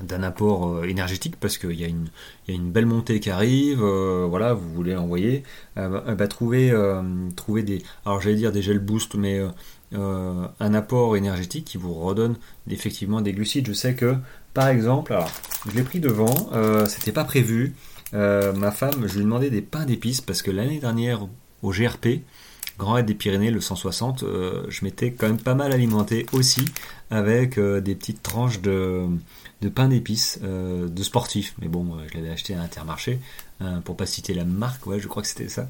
d'un 0.02 0.24
apport 0.24 0.86
énergétique 0.86 1.36
parce 1.38 1.58
qu'il 1.58 1.74
y, 1.74 1.84
a 1.84 1.88
une 2.48 2.72
belle 2.72 2.86
montée 2.86 3.20
qui 3.20 3.30
arrive, 3.30 3.84
voilà, 3.84 4.54
vous 4.54 4.70
voulez 4.74 4.94
l'envoyer, 4.94 5.44
bah, 5.76 6.28
trouver, 6.28 6.74
trouver 7.36 7.64
des, 7.64 7.84
alors 8.06 8.22
j'allais 8.22 8.38
dire 8.38 8.52
des 8.52 8.62
gels 8.62 8.80
boost, 8.80 9.16
mais 9.16 9.42
un 9.92 10.74
apport 10.74 11.18
énergétique 11.18 11.66
qui 11.66 11.78
vous 11.78 11.94
redonne 11.94 12.38
effectivement 12.70 13.20
des 13.22 13.34
glucides. 13.34 13.68
Je 13.68 13.74
sais 13.74 13.94
que 13.94 14.16
par 14.54 14.68
exemple, 14.70 15.16
je 15.70 15.76
l'ai 15.76 15.84
pris 15.84 16.00
devant, 16.00 16.50
euh, 16.54 16.86
c'était 16.86 17.12
pas 17.12 17.24
prévu. 17.24 17.76
Euh, 18.14 18.52
ma 18.54 18.72
femme, 18.72 19.06
je 19.08 19.14
lui 19.14 19.22
ai 19.22 19.24
demandé 19.24 19.50
des 19.50 19.62
pains 19.62 19.86
d'épices 19.86 20.22
parce 20.22 20.42
que 20.42 20.50
l'année 20.50 20.80
dernière, 20.80 21.28
au 21.62 21.72
GRP, 21.72 22.24
Grand 22.80 22.94
Raid 22.94 23.06
des 23.06 23.14
Pyrénées, 23.14 23.52
le 23.52 23.62
160, 23.62 24.24
euh, 24.24 24.66
je 24.70 24.84
m'étais 24.84 25.12
quand 25.12 25.28
même 25.28 25.38
pas 25.38 25.54
mal 25.54 25.72
alimenté 25.72 26.26
aussi 26.32 26.66
avec 27.12 27.60
des 27.60 27.96
petites 27.96 28.24
tranches 28.24 28.62
de, 28.62 29.08
pain 29.76 29.90
d'épices 29.90 30.40
de 30.42 31.04
sportifs. 31.04 31.56
Mais 31.62 31.68
bon, 31.68 31.98
je 32.08 32.18
l'avais 32.18 32.30
acheté 32.30 32.54
à 32.54 32.62
Intermarché. 32.62 33.20
pour 33.84 33.98
pas 33.98 34.06
citer 34.06 34.34
la 34.36 34.46
marque, 34.46 34.86
ouais, 34.86 35.00
je 35.00 35.08
crois 35.08 35.24
que 35.24 35.28
c'était 35.28 35.50
ça. 35.50 35.68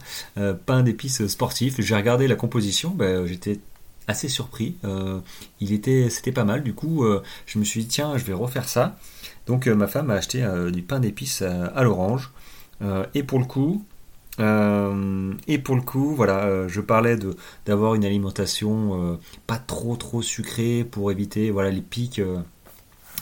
pain 0.66 0.84
d'épices 0.84 1.26
sportifs. 1.28 1.80
J'ai 1.80 1.96
regardé 1.96 2.28
la 2.28 2.36
composition, 2.36 2.90
ben, 2.90 3.26
j'étais 3.26 3.62
assez 4.10 4.28
surpris. 4.28 4.76
Euh, 4.84 5.20
il 5.62 5.72
était, 5.72 6.10
c'était 6.10 6.32
pas 6.32 6.44
mal. 6.44 6.64
Du 6.64 6.74
coup, 6.74 7.06
euh, 7.06 7.24
je 7.46 7.60
me 7.60 7.64
suis 7.64 7.82
dit 7.82 7.88
tiens, 7.88 8.18
je 8.18 8.26
vais 8.26 8.34
refaire 8.34 8.68
ça. 8.68 8.98
Donc 9.46 9.68
euh, 9.68 9.76
ma 9.76 9.88
femme 9.88 10.10
a 10.10 10.16
acheté 10.16 10.46
du 10.72 10.82
pain 10.82 11.00
d'épices 11.00 11.42
à, 11.42 11.84
l'orange. 11.84 12.32
et 13.14 13.24
pour 13.24 13.40
le 13.40 13.46
coup, 13.46 13.86
et 14.40 15.58
pour 15.58 15.76
le 15.76 15.82
coup, 15.82 16.16
voilà, 16.16 16.68
je 16.68 16.82
parlais 16.82 17.18
de 17.18 17.36
d'avoir 17.66 17.96
une 17.96 18.06
alimentation 18.06 19.20
pas 19.48 19.58
trop 19.58 19.96
trop 19.96 20.22
sucrée 20.22 20.86
pour 20.90 21.12
éviter 21.12 21.52
voilà 21.52 21.72
les 21.72 21.82
pics 21.82 22.22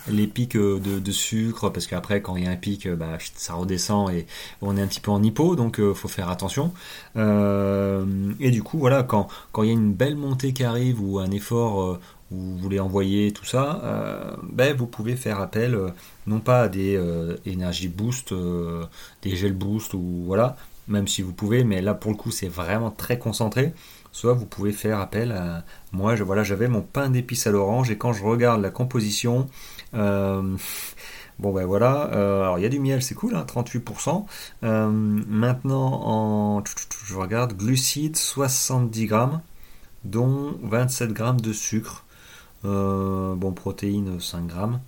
les 0.10 0.28
pics 0.28 0.56
euh, 0.56 0.80
de, 0.80 1.12
sucre, 1.12 1.70
parce 1.70 1.88
qu'après, 1.88 2.22
quand 2.22 2.36
il 2.36 2.46
y 2.46 2.48
a 2.48 2.52
un 2.52 2.56
pic, 2.56 2.86
euh, 2.86 2.96
bah, 2.96 3.18
ça 3.36 3.54
redescend 3.54 4.10
et 4.12 4.26
on 4.62 4.78
est 4.78 4.82
un 4.82 4.88
petit 4.88 5.00
peu 5.00 5.12
en 5.12 5.22
hypo, 5.24 5.56
donc 5.56 5.80
euh, 5.80 5.94
faut 5.94 6.08
faire 6.08 6.30
attention. 6.30 6.74
et 7.16 8.52
du 8.52 8.64
coup, 8.64 8.78
voilà, 8.78 9.04
quand, 9.04 9.28
quand 9.52 9.64
il 9.64 9.68
y 9.68 9.70
a 9.70 9.74
une 9.74 9.94
belle 9.94 10.16
montée 10.16 10.54
qui 10.54 10.64
arrive 10.64 11.02
ou 11.02 11.20
un 11.20 11.32
effort 11.32 12.00
où 12.32 12.36
vous 12.36 12.58
voulez 12.58 12.80
envoyer 12.80 13.32
tout 13.32 13.46
ça, 13.46 14.38
ben, 14.44 14.76
vous 14.76 14.88
pouvez 14.88 15.16
faire 15.16 15.40
appel 15.40 15.78
non 16.28 16.40
pas 16.40 16.64
à 16.64 16.68
des 16.68 17.00
énergies 17.46 17.88
boost, 17.88 18.34
des 19.22 19.36
gels 19.36 19.54
boost 19.54 19.94
ou 19.94 20.24
voilà, 20.26 20.58
même 20.88 21.08
si 21.08 21.22
vous 21.22 21.34
pouvez, 21.34 21.64
mais 21.64 21.82
là 21.82 21.94
pour 21.94 22.12
le 22.12 22.18
coup 22.18 22.32
c'est 22.32 22.48
vraiment 22.48 22.92
très 22.92 23.20
concentré. 23.20 23.74
Soit 24.12 24.34
vous 24.34 24.46
pouvez 24.46 24.72
faire 24.72 25.00
appel 25.00 25.32
à 25.32 25.64
moi, 25.92 26.16
je, 26.16 26.24
voilà, 26.24 26.44
j'avais 26.44 26.68
mon 26.68 26.82
pain 26.82 27.10
d'épices 27.10 27.46
à 27.46 27.52
l'orange 27.52 27.92
et 27.92 27.98
quand 27.98 28.14
je 28.14 28.24
regarde 28.24 28.62
la 28.62 28.72
composition, 28.72 29.48
euh, 29.94 30.58
bon 31.40 31.54
ben 31.54 31.66
voilà, 31.66 32.10
euh, 32.14 32.42
alors 32.42 32.58
il 32.60 32.64
y 32.64 32.66
a 32.66 32.70
du 32.70 32.80
miel, 32.80 33.04
c'est 33.04 33.16
cool, 33.16 33.34
38%. 33.34 34.10
Hein, 34.10 34.26
euh, 34.64 34.90
maintenant, 34.90 36.02
en, 36.04 36.64
je 37.06 37.16
regarde, 37.16 37.54
glucides 37.54 38.16
70 38.16 39.06
grammes, 39.06 39.42
dont 40.04 40.58
27 40.64 41.14
grammes 41.14 41.42
de 41.42 41.54
sucre. 41.54 42.06
bon, 42.64 43.54
protéines 43.54 44.20
5 44.20 44.48
grammes. 44.48 44.80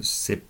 c'est 0.00 0.42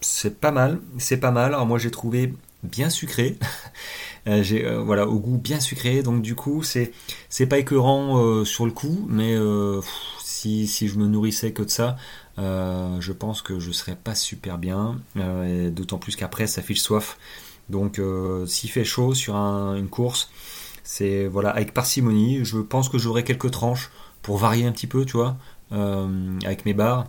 c'est 0.00 0.40
pas 0.40 0.50
mal, 0.50 0.80
c'est 0.98 1.18
pas 1.18 1.30
mal. 1.30 1.54
Alors 1.54 1.66
moi 1.66 1.78
j'ai 1.78 1.90
trouvé 1.90 2.34
bien 2.62 2.90
sucré. 2.90 3.38
j'ai 4.26 4.70
voilà 4.76 5.08
au 5.08 5.18
goût 5.18 5.38
bien 5.38 5.60
sucré 5.60 6.02
donc 6.02 6.20
du 6.20 6.34
coup 6.34 6.62
c'est 6.62 6.92
pas 7.48 7.58
écœurant 7.58 8.44
sur 8.44 8.66
le 8.66 8.70
coup 8.70 9.06
mais 9.08 9.34
si, 10.22 10.88
je 10.88 10.98
me 10.98 11.06
nourrissais 11.06 11.52
que 11.52 11.62
de 11.62 11.70
ça 11.70 11.96
euh, 12.40 13.00
je 13.00 13.12
pense 13.12 13.42
que 13.42 13.58
je 13.60 13.70
serais 13.70 13.96
pas 13.96 14.14
super 14.14 14.56
bien, 14.56 14.98
euh, 15.16 15.70
d'autant 15.70 15.98
plus 15.98 16.16
qu'après 16.16 16.46
ça 16.46 16.62
fiche 16.62 16.80
soif. 16.80 17.18
Donc 17.68 17.98
euh, 17.98 18.46
s'il 18.46 18.70
fait 18.70 18.84
chaud 18.84 19.14
sur 19.14 19.34
une 19.36 19.88
course, 19.88 20.30
c'est 20.82 21.26
voilà 21.26 21.50
avec 21.50 21.74
parcimonie. 21.74 22.44
Je 22.44 22.58
pense 22.58 22.88
que 22.88 22.98
j'aurai 22.98 23.24
quelques 23.24 23.50
tranches 23.50 23.90
pour 24.22 24.38
varier 24.38 24.66
un 24.66 24.72
petit 24.72 24.86
peu, 24.86 25.04
tu 25.04 25.16
vois, 25.16 25.36
avec 25.70 26.64
mes 26.64 26.74
barres. 26.74 27.06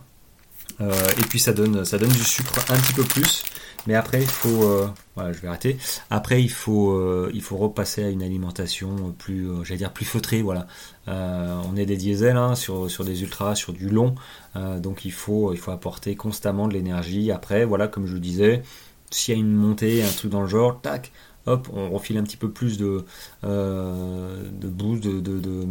et 0.80 1.22
puis 1.28 1.40
ça 1.40 1.52
donne 1.52 1.84
ça 1.84 1.98
donne 1.98 2.12
du 2.12 2.24
sucre 2.24 2.58
un 2.68 2.78
petit 2.78 2.92
peu 2.92 3.04
plus. 3.04 3.44
Mais 3.86 3.94
après, 3.94 4.22
il 4.22 4.28
faut, 4.28 4.62
euh, 4.64 4.88
voilà, 5.16 5.32
je 5.32 5.40
vais 5.40 5.48
arrêter. 5.48 5.76
Après, 6.08 6.42
il 6.42 6.50
faut, 6.50 6.92
euh, 6.92 7.30
il 7.34 7.42
faut 7.42 7.56
repasser 7.56 8.04
à 8.04 8.10
une 8.10 8.22
alimentation 8.22 9.12
plus, 9.18 9.48
euh, 9.50 9.64
j'allais 9.64 9.78
dire 9.78 9.92
plus 9.92 10.04
feutrée, 10.04 10.42
voilà. 10.42 10.66
on 11.08 11.76
est 11.76 11.86
des 11.86 11.96
diesels 11.96 12.36
hein, 12.36 12.54
sur, 12.54 12.90
sur 12.90 13.04
des 13.04 13.22
ultras, 13.22 13.54
sur 13.56 13.72
du 13.72 13.88
long, 13.88 14.14
donc 14.54 15.04
il 15.04 15.12
faut, 15.12 15.52
il 15.52 15.58
faut 15.58 15.72
apporter 15.72 16.14
constamment 16.14 16.68
de 16.68 16.74
l'énergie. 16.74 17.32
Après, 17.32 17.64
voilà, 17.64 17.88
comme 17.88 18.06
je 18.06 18.14
le 18.14 18.20
disais, 18.20 18.62
s'il 19.10 19.34
y 19.34 19.36
a 19.36 19.40
une 19.40 19.52
montée, 19.52 20.02
un 20.04 20.10
truc 20.10 20.30
dans 20.30 20.42
le 20.42 20.48
genre, 20.48 20.80
tac, 20.80 21.12
hop, 21.46 21.68
on 21.72 21.90
refile 21.90 22.18
un 22.18 22.22
petit 22.22 22.36
peu 22.36 22.50
plus 22.50 22.78
de, 22.78 23.04
de 23.42 24.68
boost, 24.68 25.02
de, 25.02 25.20
de, 25.20 25.40
de, 25.40 25.66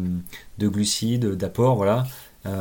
de 0.57 0.67
glucides, 0.67 1.35
d'apport, 1.35 1.75
voilà. 1.77 2.03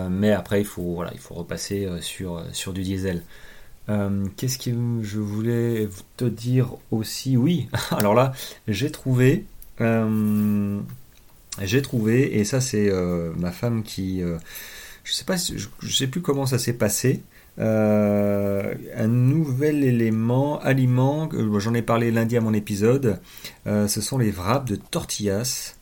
mais 0.09 0.31
après, 0.31 0.61
il 0.61 0.67
faut, 0.67 0.95
voilà, 0.95 1.11
il 1.13 1.21
faut 1.21 1.35
repasser 1.35 1.89
sur, 2.01 2.45
sur 2.53 2.73
du 2.73 2.83
diesel. 2.83 3.23
Euh, 3.91 4.27
qu'est-ce 4.37 4.59
que 4.59 4.71
je 5.03 5.19
voulais 5.19 5.89
te 6.17 6.25
dire 6.25 6.77
aussi? 6.91 7.37
Oui, 7.37 7.69
alors 7.91 8.15
là, 8.15 8.33
j'ai 8.69 8.91
trouvé, 8.91 9.47
euh, 9.81 10.81
j'ai 11.61 11.83
trouvé, 11.83 12.39
et 12.39 12.45
ça 12.45 12.61
c'est 12.61 12.89
euh, 12.89 13.33
ma 13.37 13.51
femme 13.51 13.83
qui, 13.83 14.23
je 15.05 15.13
sais 15.13 15.25
je, 15.81 15.93
sais 15.93 16.07
plus 16.07 16.23
comment 16.23 16.47
ça 16.47 16.59
s'est 16.59 16.75
passé. 16.75 17.23
un 17.59 19.09
nouvel 19.09 19.83
élément, 19.83 20.61
aliment, 20.61 21.29
j'en 21.59 21.75
ai 21.75 21.83
parlé 21.83 22.13
lundi 22.13 22.37
à 22.37 22.41
mon 22.41 22.55
épisode, 22.55 23.21
ce 23.67 24.01
sont 24.01 24.19
les 24.19 24.31
wraps 24.31 24.71
de 24.71 24.77
tortillas. 24.77 25.75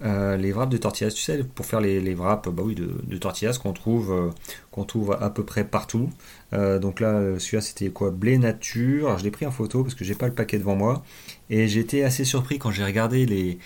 Les 0.00 0.52
wraps 0.52 0.70
de 0.70 0.76
tortillas, 0.76 1.10
tu 1.10 1.22
sais, 1.22 1.42
pour 1.42 1.64
faire 1.64 1.80
les, 1.80 2.00
les 2.00 2.14
wraps 2.14 2.48
bah 2.50 2.62
oui, 2.64 2.74
de, 2.74 3.16
tortillas 3.16 3.58
qu'on 3.60 3.72
trouve, 3.72 4.32
qu'on 4.70 4.84
trouve 4.84 5.16
à 5.18 5.30
peu 5.30 5.44
près 5.44 5.64
partout. 5.64 6.10
Euh, 6.52 6.78
donc 6.78 7.00
là, 7.00 7.38
celui-là, 7.38 7.60
c'était 7.60 7.90
quoi? 7.90 8.10
Blé 8.10 8.38
nature. 8.38 9.18
je 9.18 9.24
l'ai 9.24 9.30
pris 9.30 9.46
en 9.46 9.50
photo 9.50 9.82
parce 9.82 9.94
que 9.94 10.04
j'ai 10.04 10.14
pas 10.14 10.26
le 10.26 10.34
paquet 10.34 10.58
devant 10.58 10.76
moi. 10.76 11.04
Et 11.50 11.68
j'étais 11.68 12.02
assez 12.02 12.24
surpris 12.24 12.58
quand 12.58 12.70
j'ai 12.70 12.84
regardé 12.84 13.26
les, 13.26 13.58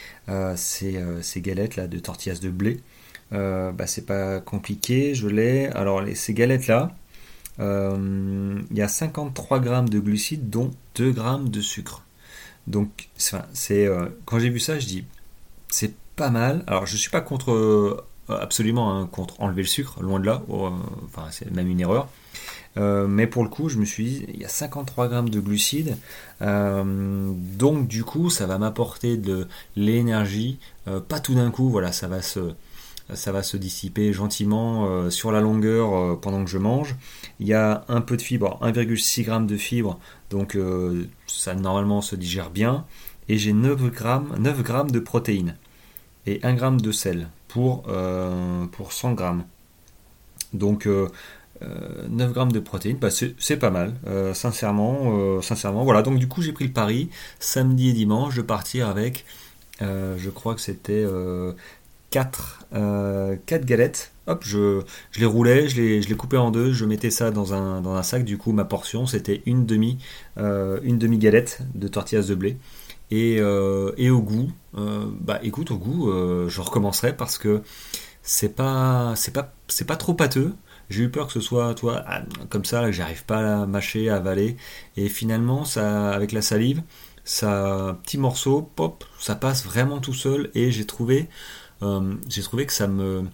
ces, 0.56 1.02
ces, 1.22 1.40
galettes 1.40 1.76
là 1.76 1.86
de 1.86 1.98
tortillas 1.98 2.38
de 2.40 2.50
blé. 2.50 2.80
bah, 3.30 3.86
c'est 3.86 4.06
pas 4.06 4.40
compliqué, 4.40 5.14
je 5.14 5.28
l'ai. 5.28 5.66
Alors, 5.68 6.02
ces 6.14 6.34
galettes 6.34 6.66
là, 6.66 6.92
il 7.58 8.76
y 8.76 8.82
a 8.82 8.88
53 8.88 9.60
grammes 9.60 9.88
de 9.88 10.00
glucides, 10.00 10.50
dont 10.50 10.70
2 10.96 11.12
grammes 11.12 11.48
de 11.48 11.60
sucre. 11.60 12.04
Donc, 12.66 13.08
c'est 13.16 13.88
quand 14.24 14.38
j'ai 14.38 14.50
vu 14.50 14.60
ça, 14.60 14.78
je 14.78 14.86
dis 14.86 15.04
c'est 15.68 15.94
pas 16.16 16.30
mal. 16.30 16.62
Alors, 16.66 16.86
je 16.86 16.96
suis 16.96 17.10
pas 17.10 17.20
contre 17.20 17.52
euh, 17.52 18.38
absolument 18.40 18.96
hein, 18.96 19.06
contre 19.06 19.40
enlever 19.40 19.62
le 19.62 19.68
sucre, 19.68 20.00
loin 20.02 20.20
de 20.20 20.26
là, 20.26 20.42
oh, 20.48 20.70
enfin 21.04 21.26
c'est 21.30 21.50
même 21.50 21.68
une 21.68 21.80
erreur. 21.80 22.08
Mais 22.76 23.26
pour 23.26 23.42
le 23.42 23.48
coup, 23.48 23.68
je 23.68 23.78
me 23.78 23.84
suis 23.84 24.04
dit, 24.04 24.26
il 24.32 24.40
y 24.40 24.44
a 24.44 24.48
53 24.48 25.08
grammes 25.08 25.28
de 25.28 25.40
glucides, 25.40 25.96
donc 26.40 27.86
du 27.86 28.04
coup, 28.04 28.30
ça 28.30 28.46
va 28.46 28.58
m'apporter 28.58 29.16
de 29.16 29.46
l'énergie, 29.76 30.58
pas 31.08 31.20
tout 31.20 31.34
d'un 31.34 31.50
coup, 31.50 31.68
voilà, 31.68 31.92
ça 31.92 32.08
va 32.08 32.22
se, 32.22 32.54
ça 33.14 33.32
va 33.32 33.42
se 33.42 33.56
dissiper 33.56 34.12
gentiment 34.12 34.86
euh, 34.86 35.10
sur 35.10 35.32
la 35.32 35.40
longueur 35.40 35.94
euh, 35.94 36.18
pendant 36.20 36.44
que 36.44 36.50
je 36.50 36.58
mange. 36.58 36.96
Il 37.40 37.46
y 37.46 37.54
a 37.54 37.84
un 37.88 38.00
peu 38.00 38.16
de 38.16 38.22
fibre, 38.22 38.58
1,6 38.62 39.24
g 39.24 39.46
de 39.46 39.56
fibre, 39.56 39.98
donc 40.30 40.56
euh, 40.56 41.04
ça 41.26 41.54
normalement 41.54 42.00
se 42.00 42.16
digère 42.16 42.50
bien. 42.50 42.84
Et 43.28 43.38
j'ai 43.38 43.52
9 43.52 43.80
g, 43.92 44.38
9 44.38 44.62
grammes 44.62 44.90
de 44.90 44.98
protéines 44.98 45.56
et 46.26 46.40
1 46.42 46.56
g 46.56 46.82
de 46.82 46.92
sel 46.92 47.28
pour, 47.48 47.84
pour 48.72 48.92
100 48.92 49.16
g. 49.16 49.24
Donc 50.54 50.88
9 52.08 52.32
grammes 52.32 52.52
de 52.52 52.60
protéines, 52.60 52.98
bah, 52.98 53.08
c'est 53.10 53.56
pas 53.56 53.70
mal, 53.70 53.94
sincèrement, 54.34 55.40
sincèrement. 55.42 55.84
Voilà, 55.84 56.02
donc 56.02 56.18
du 56.18 56.28
coup 56.28 56.42
j'ai 56.42 56.52
pris 56.52 56.66
le 56.66 56.72
pari 56.72 57.08
samedi 57.40 57.90
et 57.90 57.92
dimanche 57.92 58.36
de 58.36 58.42
partir 58.42 58.88
avec, 58.88 59.24
je 59.80 60.30
crois 60.30 60.54
que 60.54 60.60
c'était 60.60 61.04
4, 62.12 62.66
euh, 62.74 63.36
galettes. 63.46 64.12
Hop, 64.28 64.44
je, 64.44 64.82
je 65.10 65.18
les 65.18 65.26
roulais, 65.26 65.66
je 65.68 65.80
les, 65.80 66.02
je 66.02 66.08
les 66.08 66.14
coupais 66.14 66.36
en 66.36 66.52
deux, 66.52 66.72
je 66.72 66.84
mettais 66.84 67.10
ça 67.10 67.32
dans 67.32 67.54
un, 67.54 67.80
dans 67.80 67.94
un 67.94 68.04
sac. 68.04 68.24
Du 68.24 68.38
coup, 68.38 68.52
ma 68.52 68.64
portion, 68.64 69.06
c'était 69.06 69.42
une 69.46 69.66
demi, 69.66 69.98
euh, 70.38 70.78
une 70.84 70.98
demi 70.98 71.18
galette 71.18 71.62
de 71.74 71.88
tortillas 71.88 72.22
de 72.28 72.34
blé. 72.36 72.56
Et, 73.10 73.38
euh, 73.40 73.92
et 73.96 74.10
au 74.10 74.22
goût, 74.22 74.52
bah 74.74 75.40
écoute, 75.42 75.70
au 75.70 75.76
goût, 75.76 76.10
je 76.48 76.60
recommencerai 76.60 77.16
parce 77.16 77.36
que 77.36 77.62
c'est 78.22 78.54
pas, 78.54 79.14
pas, 79.34 79.52
c'est 79.68 79.86
pas 79.86 79.96
trop 79.96 80.14
pâteux. 80.14 80.54
J'ai 80.90 81.04
eu 81.04 81.10
peur 81.10 81.26
que 81.26 81.32
ce 81.32 81.40
soit, 81.40 81.74
toi, 81.74 82.04
ah, 82.06 82.22
comme 82.50 82.64
ça, 82.64 82.84
que 82.86 82.92
j'arrive 82.92 83.24
pas 83.24 83.62
à 83.62 83.66
mâcher, 83.66 84.08
à 84.10 84.16
avaler. 84.16 84.56
Et 84.96 85.08
finalement, 85.08 85.64
ça, 85.64 86.10
avec 86.10 86.32
la 86.32 86.42
salive, 86.42 86.82
ça, 87.24 87.98
petit 88.02 88.18
morceau, 88.18 88.62
pop, 88.62 89.04
ça 89.18 89.34
passe 89.34 89.64
vraiment 89.64 90.00
tout 90.00 90.14
seul. 90.14 90.50
Et 90.54 90.70
j'ai 90.70 90.86
trouvé 90.86 91.28
euh, 91.82 92.14
j'ai 92.28 92.42
trouvé 92.42 92.66
que 92.66 92.72
ça 92.72 92.86
me, 92.86 93.24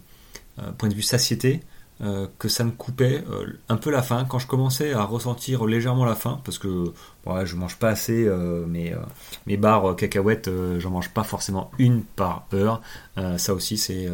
euh, 0.58 0.72
point 0.72 0.88
de 0.88 0.94
vue 0.94 1.02
satiété, 1.02 1.60
euh, 2.00 2.28
que 2.38 2.48
ça 2.48 2.62
me 2.62 2.70
coupait 2.70 3.24
un 3.68 3.76
peu 3.76 3.90
la 3.90 4.02
faim. 4.02 4.24
Quand 4.28 4.38
je 4.38 4.46
commençais 4.46 4.92
à 4.92 5.02
ressentir 5.02 5.64
légèrement 5.66 6.04
la 6.04 6.14
faim 6.14 6.40
parce 6.44 6.58
que 6.58 6.92
ouais, 7.26 7.44
je 7.44 7.56
mange 7.56 7.76
pas 7.76 7.88
assez 7.88 8.28
mes, 8.68 8.94
mes 9.46 9.56
barres 9.56 9.96
cacahuètes 9.96 10.48
j'en 10.78 10.90
mange 10.90 11.10
pas 11.10 11.24
forcément 11.24 11.72
une 11.78 12.02
par 12.02 12.46
heure. 12.54 12.80
Ça 13.36 13.52
aussi 13.52 13.76
c'est 13.76 14.08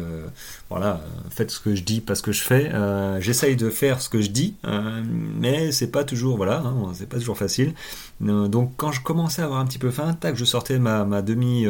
voilà 0.69 0.99
faites 1.29 1.51
ce 1.51 1.59
que 1.59 1.75
je 1.75 1.83
dis 1.83 2.01
pas 2.01 2.15
ce 2.15 2.23
que 2.23 2.31
je 2.31 2.41
fais. 2.41 2.71
J'essaye 3.19 3.55
de 3.55 3.69
faire 3.69 4.01
ce 4.01 4.09
que 4.09 4.19
je 4.19 4.31
dis 4.31 4.55
mais 4.63 5.71
c'est 5.71 5.91
pas 5.91 6.03
toujours 6.03 6.37
voilà 6.37 6.63
hein, 6.65 6.91
c'est 6.95 7.07
pas 7.07 7.19
toujours 7.19 7.37
facile. 7.37 7.75
Donc 8.19 8.73
quand 8.77 8.91
je 8.91 9.01
commençais 9.01 9.43
à 9.43 9.45
avoir 9.45 9.59
un 9.59 9.65
petit 9.65 9.79
peu 9.79 9.91
faim 9.91 10.13
tac 10.19 10.35
je 10.35 10.45
sortais 10.45 10.79
ma, 10.79 11.05
ma 11.05 11.21
demi 11.21 11.67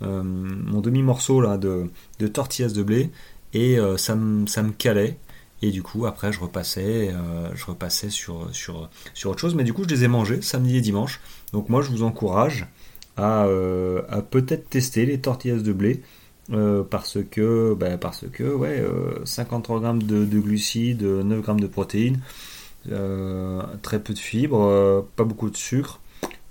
mon 0.00 0.80
demi 0.80 1.02
morceau 1.02 1.42
là 1.42 1.58
de, 1.58 1.90
de 2.20 2.26
tortillas 2.26 2.72
de 2.72 2.82
blé 2.82 3.10
et 3.52 3.78
ça 3.98 4.14
me 4.14 4.46
ça 4.46 4.62
me 4.62 4.72
calait 4.72 5.18
et 5.62 5.70
du 5.70 5.82
coup, 5.82 6.06
après, 6.06 6.32
je 6.32 6.40
repassais, 6.40 7.12
euh, 7.14 7.54
sur, 8.10 8.48
sur, 8.52 9.30
autre 9.30 9.38
chose. 9.38 9.54
Mais 9.54 9.62
du 9.62 9.72
coup, 9.72 9.84
je 9.84 9.88
les 9.88 10.04
ai 10.04 10.08
mangés 10.08 10.42
samedi 10.42 10.76
et 10.76 10.80
dimanche. 10.80 11.20
Donc 11.52 11.68
moi, 11.68 11.82
je 11.82 11.90
vous 11.90 12.02
encourage 12.02 12.66
à, 13.16 13.44
euh, 13.44 14.02
peut-être 14.30 14.68
tester 14.68 15.06
les 15.06 15.20
tortillas 15.20 15.58
de 15.58 15.72
blé. 15.72 16.02
Euh, 16.52 16.82
parce 16.82 17.18
que, 17.30 17.74
bah, 17.78 17.96
parce 17.96 18.24
que 18.32 18.42
ouais, 18.42 18.84
53 19.24 19.80
grammes 19.80 20.02
de, 20.02 20.24
de, 20.24 20.40
glucides, 20.40 21.04
9 21.04 21.40
grammes 21.40 21.60
de 21.60 21.68
protéines, 21.68 22.18
très 23.82 24.00
peu 24.00 24.12
de 24.12 24.18
fibres, 24.18 25.06
pas 25.14 25.22
beaucoup 25.22 25.48
de 25.48 25.56
sucre. 25.56 26.00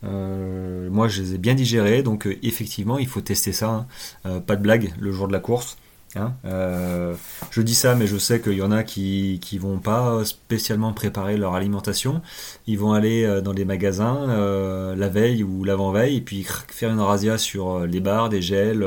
moi, 0.03 1.09
je 1.09 1.21
les 1.21 1.35
ai 1.35 1.37
bien 1.37 1.55
digérés, 1.55 2.03
donc 2.03 2.25
effectivement, 2.41 2.97
il 2.97 3.07
faut 3.07 3.19
tester 3.19 3.51
ça. 3.51 3.85
Hein. 4.23 4.39
pas 4.39 4.55
de 4.55 4.61
blague 4.61 4.93
le 4.97 5.11
jour 5.11 5.27
de 5.27 5.33
la 5.33 5.41
course. 5.41 5.77
Hein, 6.15 6.33
euh, 6.43 7.15
je 7.51 7.61
dis 7.61 7.75
ça, 7.75 7.95
mais 7.95 8.05
je 8.05 8.17
sais 8.17 8.41
qu'il 8.41 8.53
y 8.53 8.61
en 8.61 8.71
a 8.71 8.83
qui 8.83 9.39
qui 9.41 9.57
vont 9.57 9.79
pas 9.79 10.25
spécialement 10.25 10.91
préparer 10.91 11.37
leur 11.37 11.55
alimentation. 11.55 12.21
Ils 12.67 12.77
vont 12.77 12.91
aller 12.93 13.23
euh, 13.23 13.41
dans 13.41 13.53
des 13.53 13.63
magasins 13.63 14.29
euh, 14.29 14.95
la 14.95 15.07
veille 15.07 15.43
ou 15.43 15.63
l'avant-veille 15.63 16.17
et 16.17 16.21
puis 16.21 16.45
faire 16.67 16.91
une 16.91 16.99
razzia 16.99 17.37
sur 17.37 17.81
les 17.87 18.01
bars, 18.01 18.29
des 18.29 18.41
gels, 18.41 18.85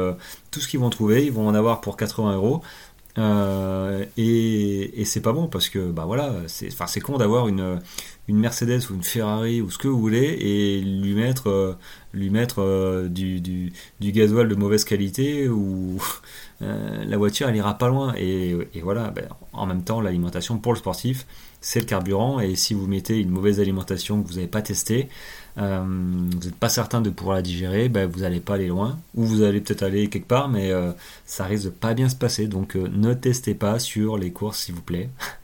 tout 0.51 0.61
ce 0.61 0.69
qu'ils 0.69 0.81
vont 0.81 0.91
trouver. 0.91 1.25
Ils 1.25 1.33
vont 1.33 1.49
en 1.49 1.55
avoir 1.55 1.81
pour 1.81 1.97
80 1.97 2.35
euros. 2.37 2.63
et, 4.17 5.01
et 5.01 5.05
c'est 5.05 5.21
pas 5.23 5.33
bon 5.33 5.47
parce 5.49 5.69
que 5.71 5.91
bah 5.91 6.05
voilà, 6.07 6.35
c'est 6.47 6.69
enfin 6.73 6.87
c'est 6.87 7.01
con 7.01 7.17
d'avoir 7.17 7.49
une 7.49 7.81
une 8.29 8.39
Mercedes 8.39 8.91
ou 8.91 8.95
une 8.95 9.03
Ferrari 9.03 9.61
ou 9.61 9.71
ce 9.71 9.79
que 9.79 9.89
vous 9.89 10.01
voulez 10.01 10.37
et 10.41 10.81
lui 10.81 11.15
mettre 11.15 11.77
lui 12.13 12.31
mettre 12.31 13.09
du, 13.09 13.41
du, 13.41 13.73
du 14.01 14.13
gasoil 14.13 14.49
de 14.49 14.55
mauvaise 14.55 14.85
qualité 14.85 15.49
ou 15.49 16.01
euh, 16.63 17.05
la 17.05 17.17
voiture 17.17 17.49
elle 17.49 17.57
ira 17.57 17.77
pas 17.79 17.89
loin. 17.89 18.15
Et, 18.17 18.57
voilà, 18.83 19.11
ben, 19.11 19.27
en 19.53 19.67
même 19.67 19.83
temps, 19.83 20.01
l'alimentation 20.01 20.59
pour 20.59 20.73
le 20.73 20.79
sportif, 20.79 21.27
c'est 21.61 21.81
le 21.81 21.87
carburant. 21.87 22.41
Et 22.41 22.55
si 22.57 22.75
vous 22.75 22.87
mettez 22.87 23.19
une 23.21 23.31
mauvaise 23.31 23.61
alimentation 23.61 24.23
que 24.23 24.29
vous 24.29 24.35
n'avez 24.35 24.47
pas 24.47 24.63
testée, 24.63 25.09
euh, 25.59 25.85
vous 25.85 26.39
n'êtes 26.39 26.57
pas 26.57 26.69
certain 26.69 27.01
de 27.01 27.11
pouvoir 27.11 27.37
la 27.37 27.43
digérer, 27.43 27.89
ben, 27.89 28.09
vous 28.09 28.21
n'allez 28.21 28.41
pas 28.41 28.55
aller 28.55 28.69
loin. 28.69 28.99
Ou 29.15 29.25
vous 29.25 29.43
allez 29.43 29.61
peut-être 29.61 29.83
aller 29.83 30.09
quelque 30.09 30.29
part, 30.29 30.49
mais 30.49 30.71
euh, 30.73 30.93
ça 31.27 31.45
risque 31.45 31.65
de 31.65 31.71
pas 31.71 31.95
bien 31.95 32.09
se 32.09 32.17
passer. 32.17 32.47
Donc 32.49 32.75
ne 32.77 33.15
testez 33.15 33.55
pas 33.55 33.79
sur 33.79 34.17
les 34.19 34.33
courses, 34.33 34.61
s'il 34.61 34.75
vous 34.75 34.83
plaît. 34.83 35.09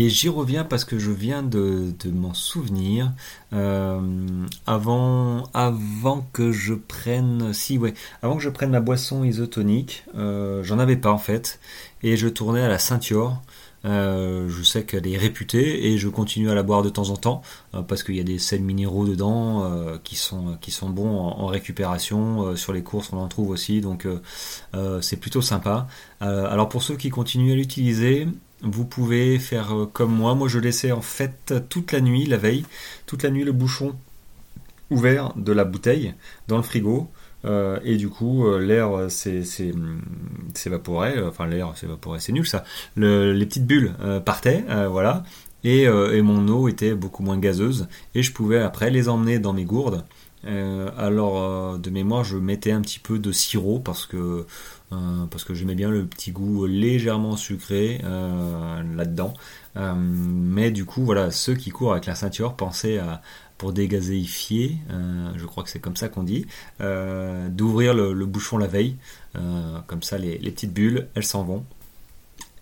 Et 0.00 0.10
j'y 0.10 0.28
reviens 0.28 0.62
parce 0.62 0.84
que 0.84 0.96
je 0.96 1.10
viens 1.10 1.42
de, 1.42 1.92
m'en 2.06 2.32
souvenir. 2.32 3.10
Euh, 3.52 3.98
avant, 4.64 5.50
avant 5.54 6.24
que 6.32 6.52
je 6.52 6.74
prenne, 6.74 7.52
si 7.52 7.80
avant 8.22 8.36
que 8.36 8.42
je 8.44 8.48
prenne 8.48 8.70
ma 8.70 8.78
boisson 8.78 9.24
isotonique, 9.24 10.04
euh, 10.16 10.62
j'en 10.62 10.78
avais 10.78 10.94
pas 10.94 11.10
en 11.10 11.18
fait, 11.18 11.58
et 12.04 12.16
je 12.16 12.28
tournais 12.28 12.62
à 12.62 12.68
la 12.68 12.78
ceinture. 12.78 13.42
Euh, 13.84 14.48
je 14.48 14.62
sais 14.62 14.84
qu'elle 14.84 15.08
est 15.08 15.16
réputée 15.16 15.88
et 15.88 15.98
je 15.98 16.08
continue 16.08 16.48
à 16.48 16.54
la 16.54 16.62
boire 16.62 16.82
de 16.82 16.90
temps 16.90 17.10
en 17.10 17.16
temps 17.16 17.42
parce 17.88 18.04
qu'il 18.04 18.14
y 18.14 18.20
a 18.20 18.24
des 18.24 18.38
sels 18.38 18.62
minéraux 18.62 19.04
dedans 19.04 19.68
qui 20.04 20.14
sont 20.14 20.58
qui 20.60 20.70
sont 20.70 20.90
bons 20.90 21.18
en, 21.18 21.46
récupération. 21.46 22.54
sur 22.54 22.72
les 22.72 22.84
courses, 22.84 23.12
on 23.12 23.18
en 23.18 23.26
trouve 23.26 23.50
aussi, 23.50 23.80
donc 23.80 24.06
c'est 25.00 25.16
plutôt 25.16 25.42
sympa. 25.42 25.88
alors 26.20 26.68
pour 26.68 26.84
ceux 26.84 26.96
qui 26.96 27.10
continuent 27.10 27.52
à 27.52 27.56
l'utiliser, 27.56 28.28
vous 28.62 28.84
pouvez 28.84 29.38
faire 29.38 29.74
euh, 29.74 29.86
comme 29.86 30.14
moi. 30.14 30.34
Moi, 30.34 30.48
je 30.48 30.58
laissais 30.58 30.92
en 30.92 31.00
fait 31.00 31.54
toute 31.68 31.92
la 31.92 32.00
nuit, 32.00 32.26
la 32.26 32.36
veille, 32.36 32.64
toute 33.06 33.22
la 33.22 33.30
nuit 33.30 33.44
le 33.44 33.52
bouchon 33.52 33.96
ouvert 34.90 35.32
de 35.36 35.52
la 35.52 35.64
bouteille 35.64 36.14
dans 36.48 36.56
le 36.56 36.62
frigo. 36.62 37.10
Euh, 37.44 37.78
et 37.84 37.96
du 37.96 38.08
coup, 38.08 38.46
euh, 38.46 38.58
l'air 38.58 39.10
s'évaporait. 40.54 41.22
Enfin, 41.22 41.46
l'air 41.46 41.76
s'évaporait, 41.76 42.20
c'est 42.20 42.32
nul 42.32 42.46
ça. 42.46 42.64
les 42.96 43.46
petites 43.46 43.66
bulles 43.66 43.92
partaient, 44.24 44.64
voilà. 44.90 45.22
Et, 45.64 45.88
mon 46.22 46.48
eau 46.48 46.68
était 46.68 46.94
beaucoup 46.94 47.22
moins 47.22 47.38
gazeuse. 47.38 47.88
Et 48.14 48.22
je 48.22 48.32
pouvais 48.32 48.60
après 48.60 48.90
les 48.90 49.08
emmener 49.08 49.38
dans 49.38 49.52
mes 49.52 49.64
gourdes. 49.64 50.04
Alors, 50.44 51.78
de 51.78 51.90
mémoire, 51.90 52.24
je 52.24 52.36
mettais 52.36 52.70
un 52.70 52.80
petit 52.80 52.98
peu 52.98 53.18
de 53.18 53.32
sirop 53.32 53.80
parce 53.80 54.06
que 54.06 54.46
euh, 54.92 55.26
parce 55.30 55.52
j'aimais 55.52 55.74
bien 55.74 55.90
le 55.90 56.06
petit 56.06 56.32
goût 56.32 56.64
légèrement 56.66 57.36
sucré 57.36 58.00
euh, 58.04 58.82
là-dedans. 58.96 59.34
Euh, 59.76 59.94
mais 59.96 60.70
du 60.70 60.84
coup, 60.84 61.04
voilà, 61.04 61.30
ceux 61.30 61.54
qui 61.54 61.70
courent 61.70 61.92
avec 61.92 62.06
la 62.06 62.14
ceinture, 62.14 62.54
pensaient 62.54 62.98
à, 62.98 63.22
pour 63.58 63.72
dégazéifier, 63.72 64.78
je 65.36 65.44
crois 65.44 65.64
que 65.64 65.70
c'est 65.70 65.80
comme 65.80 65.96
ça 65.96 66.08
qu'on 66.08 66.22
dit, 66.22 66.46
d'ouvrir 66.78 67.92
le, 67.92 68.26
bouchon 68.26 68.56
la 68.56 68.68
veille. 68.68 68.96
comme 69.86 70.02
ça, 70.02 70.16
les, 70.16 70.38
les 70.38 70.50
petites 70.52 70.72
bulles, 70.72 71.08
elles 71.14 71.24
s'en 71.24 71.42
vont. 71.42 71.64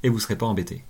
Et 0.02 0.08
vous 0.08 0.18
serez 0.18 0.36
pas 0.36 0.46
embêtés. 0.46 0.84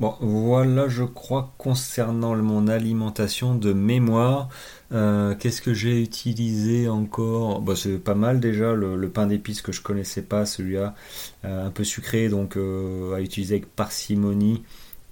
Bon, 0.00 0.16
voilà, 0.20 0.88
je 0.88 1.04
crois, 1.04 1.54
concernant 1.56 2.34
mon 2.34 2.66
alimentation 2.66 3.54
de 3.54 3.72
mémoire. 3.72 4.48
Euh, 4.90 5.36
qu'est-ce 5.36 5.62
que 5.62 5.72
j'ai 5.72 6.02
utilisé 6.02 6.88
encore? 6.88 7.60
Bah, 7.60 7.74
C'est 7.76 7.98
pas 7.98 8.16
mal 8.16 8.40
déjà, 8.40 8.72
le, 8.74 9.08
pain 9.08 9.26
d'épices 9.26 9.62
que 9.62 9.70
je 9.70 9.80
connaissais 9.82 10.22
pas, 10.22 10.46
celui-là, 10.46 10.96
euh, 11.44 11.66
un 11.66 11.70
peu 11.70 11.84
sucré, 11.84 12.28
donc 12.28 12.56
euh, 12.56 13.14
à 13.14 13.20
utiliser 13.20 13.54
avec 13.54 13.66
parcimonie. 13.68 14.64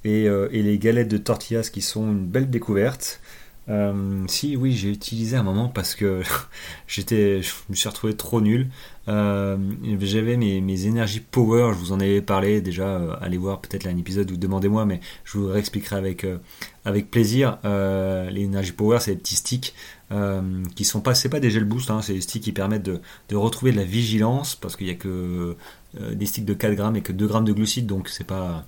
Et, 0.04 0.24
et, 0.24 0.62
les 0.62 0.78
galettes 0.78 1.06
de 1.08 1.16
tortillas 1.16 1.70
qui 1.72 1.80
sont 1.80 2.10
une 2.10 2.26
belle 2.26 2.50
découverte. 2.50 3.20
Si, 4.26 4.56
oui, 4.56 4.72
j'ai 4.72 4.90
utilisé 4.90 5.36
un 5.36 5.44
moment 5.44 5.68
parce 5.68 5.94
que 5.94 6.22
j'étais, 6.88 7.40
je 7.40 7.52
me 7.70 7.76
suis 7.76 7.88
retrouvé 7.88 8.16
trop 8.16 8.40
nul. 8.40 8.68
Euh, 9.08 9.56
j'avais 10.00 10.36
mes, 10.36 10.60
mes, 10.60 10.86
énergies 10.86 11.20
power, 11.20 11.72
je 11.72 11.78
vous 11.78 11.92
en 11.92 12.00
avais 12.00 12.22
parlé 12.22 12.60
déjà. 12.60 12.86
Euh, 12.86 13.16
allez 13.20 13.36
voir 13.36 13.60
peut-être 13.60 13.86
un 13.86 13.96
épisode 13.96 14.30
ou 14.30 14.36
demandez-moi, 14.36 14.84
mais 14.84 15.00
je 15.24 15.38
vous 15.38 15.48
réexpliquerai 15.48 15.96
avec 15.96 16.26
avec 16.84 17.10
plaisir. 17.10 17.58
les 17.64 18.42
énergies 18.42 18.72
power, 18.72 18.98
c'est 19.00 19.12
des 19.12 19.20
petits 19.20 19.36
sticks 19.36 19.74
qui 20.76 20.84
sont 20.84 21.00
pas, 21.00 21.14
c'est 21.14 21.30
pas 21.30 21.40
des 21.40 21.50
gel 21.50 21.64
boost, 21.64 21.90
hein, 21.90 22.02
c'est 22.02 22.14
des 22.14 22.20
sticks 22.20 22.42
qui 22.42 22.52
permettent 22.52 22.82
de, 22.82 23.00
de, 23.30 23.36
retrouver 23.36 23.72
de 23.72 23.78
la 23.78 23.84
vigilance 23.84 24.56
parce 24.56 24.76
qu'il 24.76 24.86
y 24.86 24.90
a 24.90 24.94
que 24.94 25.56
des 25.98 26.26
sticks 26.26 26.44
de 26.44 26.54
4 26.54 26.74
grammes 26.74 26.96
et 26.96 27.02
que 27.02 27.12
2 27.12 27.26
grammes 27.26 27.44
de 27.44 27.52
glucides, 27.52 27.86
donc 27.86 28.08
c'est 28.08 28.26
pas 28.26 28.66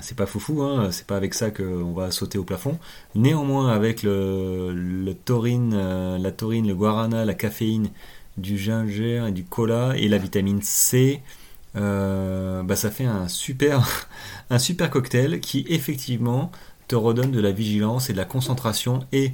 c'est 0.00 0.16
pas 0.16 0.26
foufou, 0.26 0.62
hein, 0.62 0.90
c'est 0.90 1.06
pas 1.06 1.16
avec 1.16 1.34
ça 1.34 1.50
qu'on 1.50 1.92
va 1.92 2.10
sauter 2.10 2.38
au 2.38 2.44
plafond. 2.44 2.78
Néanmoins, 3.14 3.72
avec 3.72 4.02
le, 4.02 5.12
taurine, 5.24 5.76
la 6.18 6.32
taurine, 6.32 6.68
le 6.68 6.74
guarana, 6.74 7.24
la 7.24 7.34
caféine, 7.34 7.90
du 8.36 8.58
ginger 8.58 9.26
et 9.28 9.32
du 9.32 9.44
cola 9.44 9.94
et 9.96 10.08
la 10.08 10.18
vitamine 10.18 10.62
C, 10.62 11.20
bah 11.74 12.76
ça 12.76 12.90
fait 12.90 13.04
un 14.50 14.58
super, 14.58 14.90
cocktail 14.90 15.40
qui 15.40 15.64
effectivement 15.68 16.50
te 16.88 16.96
redonne 16.96 17.30
de 17.30 17.40
la 17.40 17.52
vigilance 17.52 18.10
et 18.10 18.12
de 18.12 18.18
la 18.18 18.24
concentration 18.24 19.06
et 19.12 19.32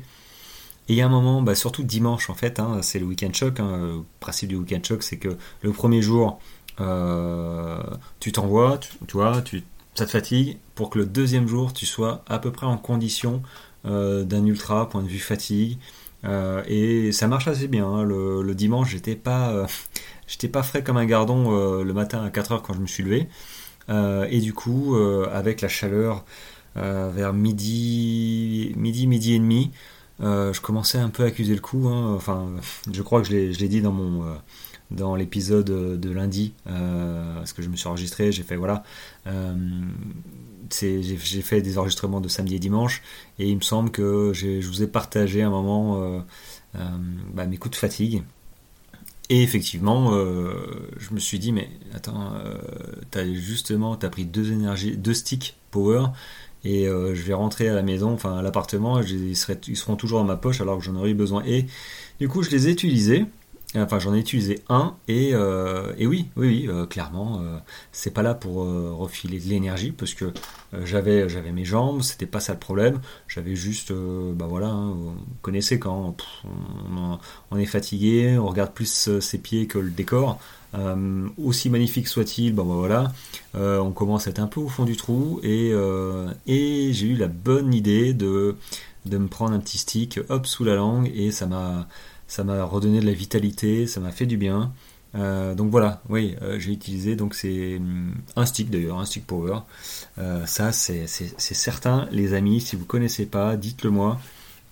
il 0.88 0.96
y 0.96 1.02
a 1.02 1.06
un 1.06 1.10
moment, 1.10 1.42
bah, 1.42 1.54
surtout 1.54 1.82
dimanche 1.82 2.30
en 2.30 2.34
fait, 2.34 2.60
hein, 2.60 2.80
c'est 2.82 2.98
le 2.98 3.04
week-end 3.04 3.30
choc. 3.32 3.60
Hein, 3.60 3.76
le 3.76 4.04
principe 4.20 4.48
du 4.48 4.56
week-end 4.56 4.80
choc, 4.82 5.02
c'est 5.02 5.18
que 5.18 5.36
le 5.62 5.72
premier 5.72 6.00
jour, 6.00 6.40
euh, 6.80 7.78
tu 8.20 8.32
t'envoies, 8.32 8.78
tu, 8.78 9.12
vois, 9.12 9.42
tu, 9.42 9.62
ça 9.94 10.06
te 10.06 10.10
fatigue, 10.10 10.56
pour 10.74 10.88
que 10.90 10.98
le 10.98 11.06
deuxième 11.06 11.46
jour, 11.46 11.72
tu 11.74 11.84
sois 11.84 12.24
à 12.26 12.38
peu 12.38 12.52
près 12.52 12.66
en 12.66 12.78
condition 12.78 13.42
euh, 13.84 14.24
d'un 14.24 14.44
ultra, 14.46 14.88
point 14.88 15.02
de 15.02 15.08
vue 15.08 15.18
fatigue. 15.18 15.78
Euh, 16.24 16.62
et 16.66 17.12
ça 17.12 17.28
marche 17.28 17.48
assez 17.48 17.68
bien. 17.68 17.86
Hein. 17.86 18.04
Le, 18.04 18.54
dimanche, 18.54 18.90
j'étais 18.90 19.16
pas, 19.16 19.66
j'étais 20.26 20.48
pas 20.48 20.62
frais 20.62 20.82
comme 20.82 20.96
un 20.96 21.06
gardon 21.06 21.50
le 21.82 21.92
matin 21.92 22.22
à 22.24 22.28
4h 22.30 22.62
quand 22.62 22.74
je 22.74 22.80
me 22.80 22.86
suis 22.86 23.02
levé. 23.02 23.28
et 23.88 24.40
du 24.40 24.52
coup, 24.52 24.96
avec 24.96 25.60
la 25.60 25.68
chaleur 25.68 26.24
vers 26.74 27.32
midi, 27.32 28.72
midi, 28.76 29.06
midi 29.06 29.34
et 29.34 29.38
demi, 29.38 29.72
euh, 30.20 30.52
je 30.52 30.60
commençais 30.60 30.98
un 30.98 31.10
peu 31.10 31.24
à 31.24 31.26
accuser 31.26 31.54
le 31.54 31.60
coup. 31.60 31.88
Hein. 31.88 32.14
Enfin, 32.14 32.50
je 32.92 33.02
crois 33.02 33.22
que 33.22 33.28
je 33.28 33.32
l'ai 33.32 33.68
dit 33.68 33.80
dans 33.80 33.92
mon 33.92 34.24
euh, 34.24 34.34
dans 34.90 35.14
l'épisode 35.14 35.66
de 36.00 36.10
lundi, 36.10 36.54
euh, 36.66 37.34
parce 37.36 37.52
que 37.52 37.60
je 37.60 37.68
me 37.68 37.76
suis 37.76 37.88
enregistré, 37.88 38.32
j'ai 38.32 38.42
fait 38.42 38.56
voilà, 38.56 38.82
j'ai 40.70 41.42
fait 41.42 41.62
des 41.62 41.78
enregistrements 41.78 42.20
de 42.20 42.28
samedi 42.28 42.56
et 42.56 42.58
dimanche, 42.58 43.02
et 43.38 43.48
il 43.48 43.56
me 43.56 43.62
semble 43.62 43.90
que 43.90 44.32
je 44.34 44.66
vous 44.66 44.82
ai 44.82 44.86
partagé 44.86 45.42
un 45.42 45.50
moment 45.50 46.24
bah, 46.74 47.46
mes 47.46 47.56
coups 47.56 47.72
de 47.72 47.80
fatigue. 47.80 48.22
Et 49.30 49.42
effectivement, 49.42 50.12
je 50.12 51.12
me 51.12 51.18
suis 51.18 51.38
dit, 51.38 51.52
mais 51.52 51.68
attends, 51.94 52.32
t'as 53.10 53.24
justement, 53.32 53.96
pris 53.96 54.24
deux 54.24 54.52
énergies, 54.52 54.96
deux 54.96 55.14
sticks 55.14 55.56
power, 55.70 56.06
et 56.64 56.88
euh, 56.88 57.14
je 57.14 57.22
vais 57.22 57.34
rentrer 57.34 57.68
à 57.68 57.74
la 57.74 57.82
maison, 57.82 58.12
enfin 58.12 58.36
à 58.36 58.42
l'appartement, 58.42 59.00
ils, 59.00 59.30
ils 59.30 59.76
seront 59.76 59.96
toujours 59.96 60.18
dans 60.18 60.24
ma 60.24 60.36
poche 60.36 60.60
alors 60.60 60.78
que 60.78 60.84
j'en 60.84 60.96
aurais 60.96 61.10
eu 61.10 61.14
besoin. 61.14 61.42
Et 61.46 61.66
du 62.18 62.28
coup, 62.28 62.42
je 62.42 62.50
les 62.50 62.68
ai 62.68 62.72
utilisés. 62.72 63.26
Enfin, 63.76 63.98
j'en 63.98 64.14
ai 64.14 64.18
utilisé 64.18 64.62
un 64.70 64.96
et, 65.08 65.34
euh, 65.34 65.92
et 65.98 66.06
oui, 66.06 66.30
oui, 66.36 66.46
oui, 66.46 66.68
euh, 66.68 66.86
clairement, 66.86 67.42
c'est 67.92 68.12
pas 68.12 68.22
là 68.22 68.34
pour 68.34 68.66
refiler 68.98 69.38
de 69.38 69.48
l'énergie 69.48 69.92
parce 69.92 70.14
que 70.14 70.32
j'avais 70.84 71.28
j'avais 71.28 71.52
mes 71.52 71.66
jambes, 71.66 72.02
c'était 72.02 72.26
pas 72.26 72.40
ça 72.40 72.54
le 72.54 72.58
problème. 72.58 73.00
J'avais 73.26 73.56
juste, 73.56 73.92
bah 73.92 74.46
voilà, 74.48 74.68
hein, 74.68 74.92
vous 74.92 75.14
connaissez 75.42 75.78
quand 75.78 76.16
on, 77.50 77.58
est 77.58 77.66
fatigué, 77.66 78.38
on 78.38 78.46
regarde 78.46 78.72
plus 78.72 79.20
ses 79.20 79.38
pieds 79.38 79.66
que 79.66 79.78
le 79.78 79.90
décor. 79.90 80.40
Euh, 80.74 81.28
aussi 81.42 81.70
magnifique 81.70 82.08
soit-il, 82.08 82.54
bon, 82.54 82.64
bah, 82.64 82.74
voilà, 82.74 83.12
euh, 83.54 83.78
on 83.78 83.92
commence 83.92 84.26
à 84.26 84.30
être 84.30 84.38
un 84.38 84.46
peu 84.46 84.60
au 84.60 84.68
fond 84.68 84.84
du 84.84 84.96
trou 84.96 85.40
et, 85.42 85.70
euh, 85.72 86.30
et 86.46 86.92
j'ai 86.92 87.06
eu 87.06 87.16
la 87.16 87.28
bonne 87.28 87.72
idée 87.72 88.12
de, 88.12 88.56
de 89.06 89.18
me 89.18 89.28
prendre 89.28 89.54
un 89.54 89.60
petit 89.60 89.78
stick 89.78 90.20
hop 90.28 90.46
sous 90.46 90.64
la 90.64 90.74
langue 90.74 91.10
et 91.14 91.30
ça 91.30 91.46
m'a 91.46 91.88
ça 92.28 92.44
m'a 92.44 92.62
redonné 92.64 93.00
de 93.00 93.06
la 93.06 93.12
vitalité, 93.12 93.86
ça 93.86 94.00
m'a 94.00 94.12
fait 94.12 94.26
du 94.26 94.36
bien. 94.36 94.72
donc 95.14 95.70
voilà, 95.70 96.02
oui, 96.08 96.36
j'ai 96.58 96.72
utilisé 96.72 97.16
donc 97.16 97.34
c'est 97.34 97.76
hum, 97.78 98.14
un 98.36 98.46
stick 98.46 98.70
d'ailleurs, 98.70 98.98
un 99.00 99.06
stick 99.06 99.26
power. 99.26 99.60
ça 100.46 100.72
c'est 100.72 101.06
certain, 101.06 102.08
les 102.12 102.34
amis, 102.34 102.60
si 102.60 102.76
vous 102.76 102.84
connaissez 102.84 103.26
pas, 103.26 103.56
dites-le 103.56 103.90
moi. 103.90 104.20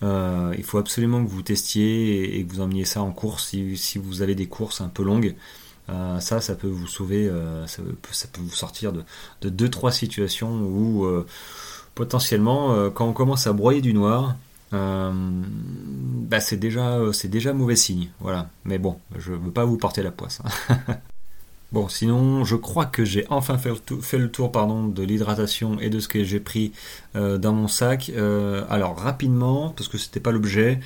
il 0.03 0.65
faut 0.65 0.79
absolument 0.79 1.25
que 1.25 1.31
vous 1.31 1.43
testiez 1.43 2.39
et, 2.39 2.45
que 2.45 2.53
vous 2.53 2.61
emmeniez 2.61 2.85
ça 2.85 3.03
en 3.03 3.13
course 3.13 3.49
si, 3.49 3.77
si, 3.77 3.99
vous 3.99 4.23
avez 4.23 4.35
des 4.35 4.47
courses 4.47 4.81
un 4.81 4.89
peu 4.89 5.03
longues. 5.03 5.35
Euh, 5.89 6.19
ça, 6.21 6.41
ça 6.41 6.55
peut 6.55 6.67
vous 6.69 6.87
sauver, 6.87 7.29
euh, 7.29 7.67
ça, 7.67 7.83
peut, 7.83 8.41
vous 8.41 8.51
sortir 8.51 8.93
de, 8.93 9.05
de 9.43 9.49
deux 9.49 9.69
trois 9.69 9.93
situations 9.93 10.51
où 10.61 11.05
euh, 11.05 11.27
potentiellement, 11.95 12.91
quand 12.91 13.07
on 13.07 13.13
commence 13.13 13.47
à 13.47 13.53
broyer 13.53 13.81
du 13.81 13.95
noir, 13.95 14.37
bah 14.73 16.41
c'est 16.41 16.57
déjà, 16.57 16.99
c'est 17.13 17.29
déjà 17.29 17.53
mauvais 17.53 17.77
signe. 17.77 18.09
Voilà. 18.21 18.51
Mais 18.65 18.79
bon, 18.79 18.99
je 19.17 19.33
ne 19.33 19.37
veux 19.37 19.51
pas 19.51 19.65
vous 19.65 19.77
porter 19.77 20.03
la 20.03 20.11
poisse. 20.11 20.41
Hein. 20.69 20.79
Bon, 21.73 21.89
sinon, 21.89 22.45
je 22.45 22.55
crois 22.55 22.87
que 22.87 23.05
j'ai 23.05 23.27
enfin 23.29 23.59
fait 23.59 24.19
le 24.19 24.31
tour, 24.31 24.53
pardon, 24.53 24.87
de 24.87 25.03
l'hydratation 25.03 25.81
et 25.81 25.91
de 25.91 25.99
ce 25.99 26.07
que 26.07 26.23
j'ai 26.23 26.39
pris 26.39 26.73
dans 27.15 27.53
mon 27.53 27.67
sac. 27.67 28.11
alors, 28.71 28.97
rapidement, 28.97 29.71
parce 29.71 29.89
que 29.89 29.99
c'était 29.99 30.21
pas 30.21 30.31
l'objet, 30.31 30.79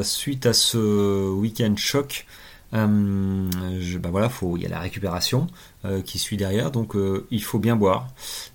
suite 0.00 0.46
à 0.46 0.54
ce 0.54 1.30
week-end 1.30 1.74
choc, 1.76 2.26
euh, 2.74 3.50
je, 3.80 3.98
bah 3.98 4.08
voilà, 4.10 4.30
il 4.56 4.62
y 4.62 4.66
a 4.66 4.68
la 4.68 4.80
récupération 4.80 5.46
euh, 5.84 6.00
qui 6.00 6.18
suit 6.18 6.36
derrière, 6.36 6.70
donc 6.70 6.96
euh, 6.96 7.26
il 7.30 7.42
faut 7.42 7.58
bien 7.58 7.76
boire. 7.76 8.08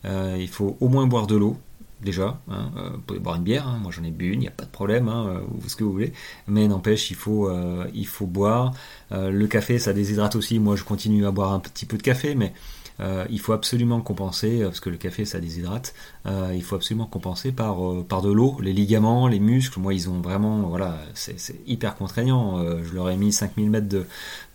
il 0.06 0.48
faut 0.50 0.78
au 0.80 0.90
moins 0.90 1.06
boire 1.08 1.28
de 1.28 1.36
l'eau, 1.36 1.58
déjà. 2.02 2.40
Hein, 2.50 2.72
vous 2.94 3.00
pouvez 3.00 3.20
boire 3.20 3.36
une 3.36 3.44
bière, 3.44 3.68
hein, 3.68 3.80
moi 3.82 3.92
j'en 3.92 4.04
ai 4.04 4.12
bu 4.12 4.28
une, 4.28 4.34
il 4.34 4.40
n'y 4.40 4.48
a 4.48 4.52
pas 4.52 4.66
de 4.66 4.70
problème, 4.70 5.08
hein, 5.08 5.42
ce 5.68 5.76
que 5.76 5.84
vous 5.84 5.92
voulez. 5.92 6.14
Mais 6.48 6.68
n'empêche, 6.68 7.12
il 7.12 7.16
faut, 7.16 7.50
il 7.94 8.08
faut 8.08 8.28
boire. 8.28 8.74
le 9.12 9.46
café, 9.48 9.80
ça 9.80 9.94
déshydrate 9.94 10.36
aussi. 10.36 10.60
Moi, 10.60 10.76
je 10.76 10.84
continue 10.84 11.26
à 11.26 11.32
boire 11.32 11.54
un 11.54 11.60
petit 11.60 11.86
peu 11.86 11.98
de 11.98 12.04
café, 12.04 12.36
mais 12.36 12.54
euh, 13.00 13.26
il 13.30 13.40
faut 13.40 13.54
absolument 13.54 14.02
compenser, 14.02 14.62
euh, 14.62 14.66
parce 14.66 14.80
que 14.80 14.90
le 14.90 14.98
café 14.98 15.26
ça 15.26 15.40
déshydrate, 15.40 15.94
euh, 16.26 16.52
il 16.56 16.64
faut 16.64 16.76
absolument 16.76 17.06
compenser 17.06 17.52
par, 17.52 17.78
par 18.08 18.22
de 18.22 18.32
l'eau, 18.32 18.58
les 18.62 18.74
ligaments, 18.74 19.28
les 19.28 19.40
muscles, 19.40 19.80
moi 19.80 19.94
ils 19.94 20.10
ont 20.10 20.20
vraiment, 20.20 20.62
voilà, 20.62 20.98
c'est 21.14 21.38
hyper 21.68 21.96
contraignant, 21.96 22.64
je 22.84 22.94
leur 22.94 23.10
ai 23.10 23.18
mis 23.18 23.32
5000 23.32 23.70
mètres 23.70 23.88
de, 23.88 24.06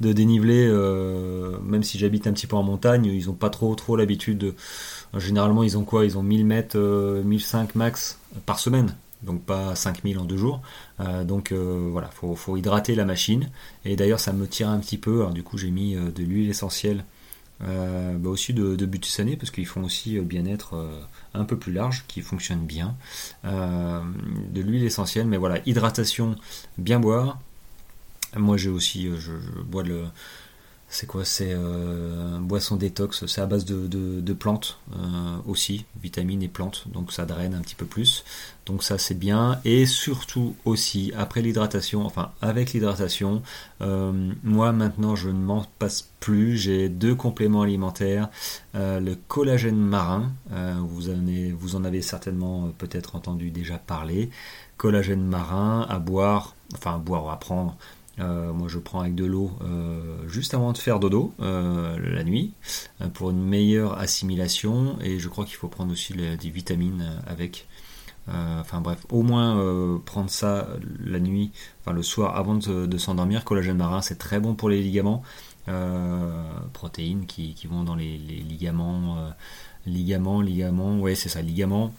de 0.01 0.13
dénivelé, 0.13 0.69
même 1.65 1.83
si 1.83 1.99
j'habite 1.99 2.27
un 2.27 2.33
petit 2.33 2.47
peu 2.47 2.57
en 2.57 2.63
montagne, 2.63 3.07
ils 3.07 3.31
ont 3.31 3.35
pas 3.35 3.51
trop 3.51 3.75
trop 3.75 3.97
l'habitude 3.97 4.39
de... 4.39 4.55
Généralement 5.17 5.63
ils 5.63 5.77
ont 5.77 5.85
quoi? 5.85 6.05
Ils 6.05 6.17
ont 6.17 6.23
1000 6.23 6.47
mètres, 6.47 6.79
1005 6.79 7.75
max 7.75 8.19
par 8.47 8.59
semaine 8.59 8.95
donc 9.23 9.41
pas 9.43 9.77
5000 9.77 10.19
en 10.19 10.25
deux 10.25 10.37
jours. 10.37 10.63
donc 11.25 11.53
voilà, 11.53 12.09
faut, 12.09 12.35
faut 12.35 12.57
hydrater 12.57 12.97
la 12.97 13.05
machine. 13.05 13.51
Et 13.85 13.95
d'ailleurs, 13.95 14.19
ça 14.19 14.33
me 14.33 14.49
tire 14.49 14.69
un 14.69 14.81
petit 14.81 14.99
peu. 14.99 15.21
Alors, 15.21 15.31
du 15.31 15.45
coup, 15.45 15.59
j'ai 15.59 15.71
mis 15.71 15.95
de 15.95 16.25
l'huile 16.25 16.51
essentielle 16.51 17.05
euh, 17.65 18.19
bah 18.19 18.29
aussi 18.29 18.53
de, 18.55 18.75
de 18.75 18.87
Butusané 18.87 19.37
parce 19.37 19.53
qu'ils 19.53 19.67
font 19.67 19.85
aussi 19.85 20.19
euh, 20.19 20.23
bien-être 20.23 20.75
euh, 20.75 21.01
un 21.33 21.45
peu 21.45 21.57
plus 21.57 21.73
large 21.73 22.05
qui 22.09 22.21
fonctionne 22.21 22.67
bien. 22.67 22.97
de 23.45 24.61
l'huile 24.61 24.85
essentielle, 24.85 25.27
mais 25.27 25.37
voilà, 25.37 25.59
hydratation, 25.67 26.37
bien 26.79 26.99
boire. 26.99 27.39
Moi 28.37 28.57
j'ai 28.57 28.71
aussi, 28.71 29.11
je, 29.19 29.33
bois 29.63 29.83
le, 29.83 30.05
c'est 30.93 31.07
quoi 31.07 31.25
C'est 31.25 31.55
euh, 31.55 32.39
boisson 32.39 32.77
détox. 32.77 33.25
C'est 33.25 33.41
à 33.41 33.47
base 33.47 33.65
de, 33.65 34.33
plantes 34.35 34.79
euh, 34.95 35.39
aussi, 35.47 35.87
vitamines 36.03 36.43
et 36.43 36.49
plantes. 36.49 36.85
Donc 36.93 37.13
ça 37.13 37.25
draine 37.25 37.55
un 37.55 37.63
petit 37.63 37.75
peu 37.75 37.87
plus. 37.87 38.25
Donc 38.67 38.83
ça 38.83 38.99
c'est 38.99 39.15
bien. 39.15 39.59
Et 39.65 39.87
surtout 39.87 40.55
aussi 40.67 41.11
après 41.17 41.41
l'hydratation, 41.41 42.05
enfin 42.05 42.33
avec 42.43 42.75
l'hydratation, 42.75 43.43
euh, 43.81 44.33
moi 44.45 44.73
maintenant 44.73 45.17
je 45.17 45.31
ne 45.31 45.43
m'en 45.43 45.65
passe 45.79 46.11
plus. 46.21 46.59
J'ai 46.59 46.91
deux 46.91 47.15
compléments 47.15 47.63
alimentaires. 47.63 48.29
le 48.75 49.15
collagène 49.29 49.79
marin. 49.79 50.31
vous, 50.51 51.09
en 51.09 51.15
avez, 51.15 51.53
vous 51.53 51.75
en 51.75 51.85
avez 51.85 52.03
certainement 52.03 52.69
peut-être 52.77 53.17
entendu 53.17 53.51
déjà 53.51 53.79
parler. 53.79 54.29
Collagène 54.77 55.25
marin 55.25 55.87
à 55.89 55.99
boire, 55.99 56.55
enfin 56.75 56.97
à 56.97 56.99
boire 56.99 57.25
ou 57.25 57.31
à 57.31 57.39
prendre 57.39 57.79
euh, 58.21 58.53
moi, 58.53 58.69
je 58.69 58.79
prends 58.79 59.01
avec 59.01 59.15
de 59.15 59.25
l'eau 59.25 59.53
euh, 59.63 60.29
juste 60.29 60.55
avant 60.55 60.73
de 60.73 60.79
faire 60.79 61.01
dodo 61.01 61.33
euh, 61.41 61.99
la 61.99 62.25
nuit 62.25 62.53
pour 63.15 63.31
une 63.31 63.43
meilleure 63.43 63.99
assimilation. 63.99 64.99
Et 65.01 65.19
je 65.19 65.29
crois 65.29 65.45
qu'il 65.45 65.57
faut 65.57 65.69
prendre 65.69 65.93
aussi 65.93 66.15
des 66.15 66.51
vitamines 66.51 67.21
avec. 67.27 67.67
enfin 68.29 68.81
bref, 68.81 69.05
au 69.11 69.23
moins 69.23 70.01
prendre 70.05 70.31
ça 70.31 70.69
la 71.05 71.21
nuit, 71.21 71.51
enfin 71.81 71.93
le 71.93 72.03
soir 72.03 72.37
avant 72.37 72.55
de, 72.55 72.99
s'endormir. 72.99 73.45
Collagène 73.45 73.77
marin, 73.77 74.03
c'est 74.03 74.19
très 74.19 74.41
bon 74.41 74.55
pour 74.55 74.69
les 74.69 74.83
ligaments. 74.83 75.23
protéines 76.73 77.27
qui, 77.27 77.57
vont 77.69 77.85
dans 77.85 77.97
les, 77.97 78.19
les 78.19 78.41
ligaments, 78.41 79.33
ligaments, 79.87 80.41
ligaments. 80.41 81.01
Ouais, 81.01 81.15
c'est 81.15 81.29
ça, 81.29 81.43
ligaments 81.43 81.93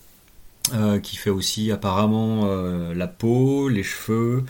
euh, 0.71 0.99
qui 0.99 1.17
fait 1.17 1.29
aussi 1.29 1.71
apparemment 1.71 2.43
euh, 2.45 2.93
la 2.93 3.07
peau, 3.07 3.67
les 3.67 3.83
cheveux, 3.83 4.45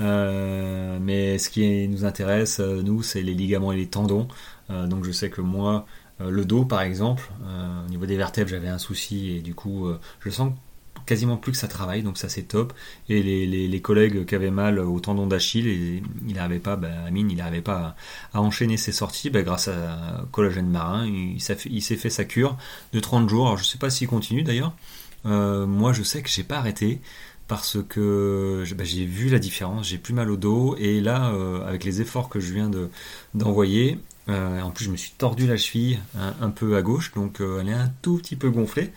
euh, 0.00 0.98
mais 0.98 1.36
ce 1.36 1.50
qui 1.50 1.86
nous 1.88 2.06
intéresse, 2.06 2.58
nous, 2.58 3.02
c'est 3.02 3.20
les 3.20 3.34
ligaments 3.34 3.70
et 3.72 3.76
les 3.76 3.86
tendons. 3.86 4.28
donc 4.70 5.04
je 5.04 5.12
sais 5.12 5.28
que 5.28 5.42
moi, 5.42 5.86
le 6.20 6.44
dos 6.46 6.64
par 6.64 6.80
exemple, 6.80 7.30
au 7.86 7.90
niveau 7.90 8.06
des 8.06 8.16
vertèbres, 8.16 8.48
j'avais 8.48 8.68
un 8.68 8.78
souci 8.78 9.36
et 9.36 9.40
du 9.40 9.54
coup, 9.54 9.88
je 10.20 10.30
sens 10.30 10.52
quasiment 11.06 11.36
plus 11.36 11.52
que 11.52 11.58
ça 11.58 11.68
travaille, 11.68 12.02
donc 12.02 12.18
ça 12.18 12.28
c'est 12.28 12.42
top. 12.42 12.72
Et 13.08 13.22
les, 13.22 13.80
collègues 13.82 14.24
qui 14.24 14.34
avaient 14.34 14.50
mal 14.50 14.78
au 14.78 15.00
tendon 15.00 15.26
d'Achille, 15.26 16.02
il 16.26 16.34
n'arrivait 16.34 16.58
pas, 16.60 16.76
bah, 16.76 16.88
Amine, 17.06 17.30
il 17.30 17.36
n'arrivait 17.36 17.62
pas 17.62 17.94
à, 18.32 18.40
enchaîner 18.40 18.76
ses 18.76 18.92
sorties, 18.92 19.30
bah, 19.30 19.42
grâce 19.42 19.68
à 19.68 20.24
collagène 20.32 20.68
marin, 20.68 21.06
il, 21.06 21.40
s'est 21.40 21.96
fait 21.96 22.10
sa 22.10 22.24
cure 22.24 22.56
de 22.92 23.00
30 23.00 23.28
jours. 23.28 23.46
Alors 23.46 23.58
je 23.58 23.64
sais 23.64 23.78
pas 23.78 23.90
s'il 23.90 24.08
continue 24.08 24.42
d'ailleurs. 24.42 24.72
Euh, 25.26 25.66
moi 25.66 25.92
je 25.92 26.02
sais 26.02 26.22
que 26.22 26.28
j'ai 26.28 26.44
pas 26.44 26.58
arrêté 26.58 27.00
parce 27.48 27.78
que 27.88 28.64
bah, 28.76 28.84
j'ai 28.84 29.06
vu 29.06 29.30
la 29.30 29.38
différence, 29.38 29.88
j'ai 29.88 29.98
plus 29.98 30.14
mal 30.14 30.30
au 30.30 30.36
dos 30.36 30.76
et 30.78 31.00
là 31.00 31.32
euh, 31.32 31.66
avec 31.66 31.82
les 31.84 32.00
efforts 32.00 32.28
que 32.28 32.40
je 32.40 32.52
viens 32.52 32.70
d'envoyer, 33.34 33.98
euh, 34.28 34.60
en 34.60 34.70
plus, 34.70 34.84
je 34.84 34.90
me 34.90 34.96
suis 34.96 35.12
tordu 35.16 35.46
la 35.46 35.56
cheville 35.56 35.98
un, 36.14 36.50
peu 36.50 36.76
à 36.76 36.82
gauche, 36.82 37.14
donc 37.14 37.40
elle 37.40 37.70
est 37.70 37.72
un 37.72 37.90
tout 38.02 38.18
petit 38.18 38.36
peu 38.36 38.50
gonflée. 38.50 38.92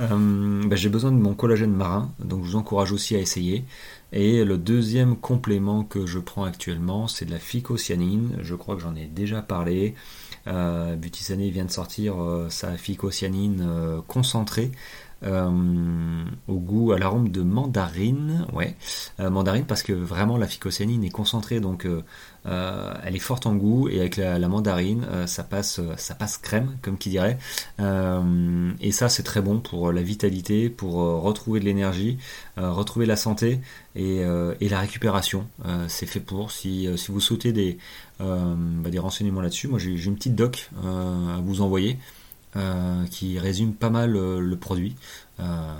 Bah, 0.00 0.74
j'ai 0.74 0.88
besoin 0.88 1.12
de 1.12 1.18
mon 1.18 1.34
collagène 1.34 1.72
marin, 1.72 2.10
donc 2.18 2.44
je 2.44 2.50
vous 2.50 2.56
encourage 2.56 2.90
aussi 2.90 3.14
à 3.14 3.20
essayer. 3.20 3.64
Et 4.10 4.44
le 4.44 4.58
deuxième 4.58 5.14
complément 5.14 5.84
que 5.84 6.04
je 6.04 6.18
prends 6.18 6.42
actuellement, 6.42 7.06
c'est 7.06 7.26
de 7.26 7.30
la 7.30 7.38
phycocyanine. 7.38 8.36
Je 8.42 8.56
crois 8.56 8.74
que 8.74 8.82
j'en 8.82 8.96
ai 8.96 9.06
déjà 9.06 9.40
parlé. 9.40 9.94
Euh, 10.48 10.96
vient 10.98 11.64
de 11.64 11.70
sortir 11.70 12.16
sa 12.48 12.76
phycocyanine 12.76 14.02
concentrée. 14.08 14.72
Au 15.24 16.58
goût, 16.58 16.92
à 16.92 16.98
l'arôme 16.98 17.30
de 17.30 17.42
mandarine, 17.42 18.46
ouais, 18.52 18.76
mandarine 19.18 19.64
parce 19.64 19.82
que 19.82 19.92
vraiment 19.92 20.36
la 20.36 20.46
phycocyanine 20.46 21.04
est 21.04 21.10
concentrée, 21.10 21.60
donc 21.60 21.86
euh, 22.46 22.92
elle 23.04 23.14
est 23.14 23.20
forte 23.20 23.46
en 23.46 23.54
goût 23.54 23.88
et 23.88 24.00
avec 24.00 24.16
la, 24.16 24.48
mandarine, 24.48 25.06
euh, 25.08 25.26
ça 25.26 25.44
passe, 25.44 25.78
euh, 25.78 25.94
ça 25.96 26.14
passe 26.16 26.38
crème, 26.38 26.76
comme 26.82 26.98
qui 26.98 27.08
dirait. 27.10 27.38
et 27.78 28.92
ça, 28.92 29.08
c'est 29.08 29.22
très 29.22 29.40
bon 29.40 29.60
pour 29.60 29.92
la 29.92 30.02
vitalité, 30.02 30.68
pour 30.68 30.94
retrouver 30.94 31.60
de 31.60 31.64
l'énergie, 31.64 32.18
retrouver 32.56 33.06
la 33.06 33.16
santé 33.16 33.60
et, 33.94 34.24
la 34.60 34.80
récupération. 34.80 35.46
c'est 35.88 36.06
fait 36.06 36.20
pour. 36.20 36.50
Si, 36.50 36.86
vous 37.08 37.20
souhaitez 37.20 37.52
des, 37.52 37.78
bah, 38.18 38.90
des 38.90 38.98
renseignements 38.98 39.40
là-dessus, 39.40 39.68
moi 39.68 39.78
j'ai 39.78 40.04
une 40.04 40.16
petite 40.16 40.34
doc 40.34 40.70
à 40.82 41.40
vous 41.42 41.60
envoyer. 41.60 41.98
Qui 43.10 43.38
résume 43.38 43.72
pas 43.72 43.90
mal 43.90 44.12
le 44.12 44.56
produit. 44.56 44.96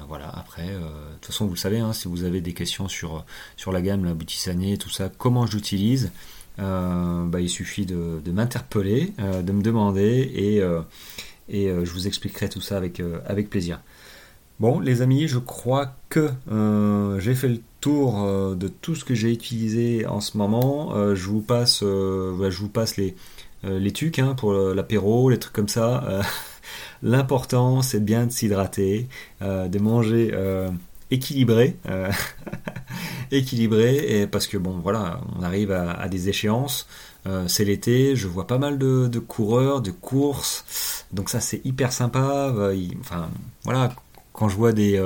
voilà, 0.08 0.30
après, 0.35 0.68
de 0.68 1.14
toute 1.20 1.26
façon, 1.26 1.46
vous 1.46 1.54
le 1.54 1.58
savez, 1.58 1.80
hein, 1.80 1.92
si 1.92 2.08
vous 2.08 2.24
avez 2.24 2.40
des 2.40 2.54
questions 2.54 2.88
sur, 2.88 3.24
sur 3.56 3.72
la 3.72 3.82
gamme, 3.82 4.04
la 4.04 4.12
et 4.12 4.78
tout 4.78 4.90
ça, 4.90 5.11
comment 5.11 5.46
j'utilise, 5.46 6.11
euh, 6.58 7.24
bah, 7.26 7.40
il 7.40 7.48
suffit 7.48 7.87
de, 7.87 8.20
m'interpeller, 8.30 9.14
euh, 9.20 9.42
de 9.42 9.52
me 9.52 9.62
demander 9.62 10.30
et, 10.35 10.61
euh, 10.61 10.82
et 11.48 11.68
je 11.68 11.90
vous 11.92 12.06
expliquerai 12.06 12.48
tout 12.48 12.61
ça 12.61 12.76
avec, 12.76 13.02
avec 13.26 13.50
plaisir. 13.50 13.80
Bon, 14.61 14.78
les 14.78 15.02
amis, 15.02 15.26
je 15.26 15.38
crois 15.38 15.96
que 16.08 16.30
j'ai 17.20 17.35
fait 17.35 17.48
le 17.48 17.61
tour 17.80 18.54
de 18.54 18.68
tout 18.68 18.94
ce 18.94 19.04
que 19.04 19.14
j'ai 19.14 19.32
utilisé 19.32 20.06
en 20.06 20.20
ce 20.20 20.38
moment. 20.38 21.14
je 21.14 21.26
vous 21.26 21.40
passe, 21.40 21.80
je 21.80 22.58
vous 22.58 22.68
passe 22.68 22.96
les, 22.96 23.16
les 23.64 23.90
tucs 23.90 24.20
hein, 24.20 24.35
pour 24.35 24.52
l'apéro, 24.52 25.30
les 25.30 25.38
trucs 25.38 25.52
comme 25.52 25.68
ça. 25.68 26.22
L'important, 27.03 27.83
c'est 27.83 28.05
bien 28.05 28.27
de 28.27 28.33
s'hydrater, 28.33 29.09
de 29.40 29.79
manger 29.79 30.33
équilibré, 31.12 31.77
euh, 31.88 32.11
équilibré, 33.31 33.96
et 34.20 34.27
parce 34.27 34.46
que 34.46 34.57
bon, 34.57 34.79
voilà, 34.83 35.20
on 35.38 35.42
arrive 35.42 35.70
à, 35.70 36.09
des 36.09 36.29
échéances. 36.29 36.88
Euh, 37.27 37.46
c'est 37.46 37.64
l'été, 37.64 38.16
je 38.16 38.27
vois 38.27 38.46
pas 38.46 38.59
mal 38.59 38.79
de, 38.79 39.18
coureurs, 39.18 39.81
de 39.83 39.92
courses, 39.92 41.05
donc 41.12 41.29
ça 41.29 41.40
c'est 41.40 41.61
hyper 41.64 41.92
sympa. 41.92 42.53
Euh, 42.57 42.77
enfin, 43.01 43.29
voilà, 43.64 43.92
quand 44.33 44.48
je 44.48 44.57
vois 44.57 44.72
des 44.72 44.98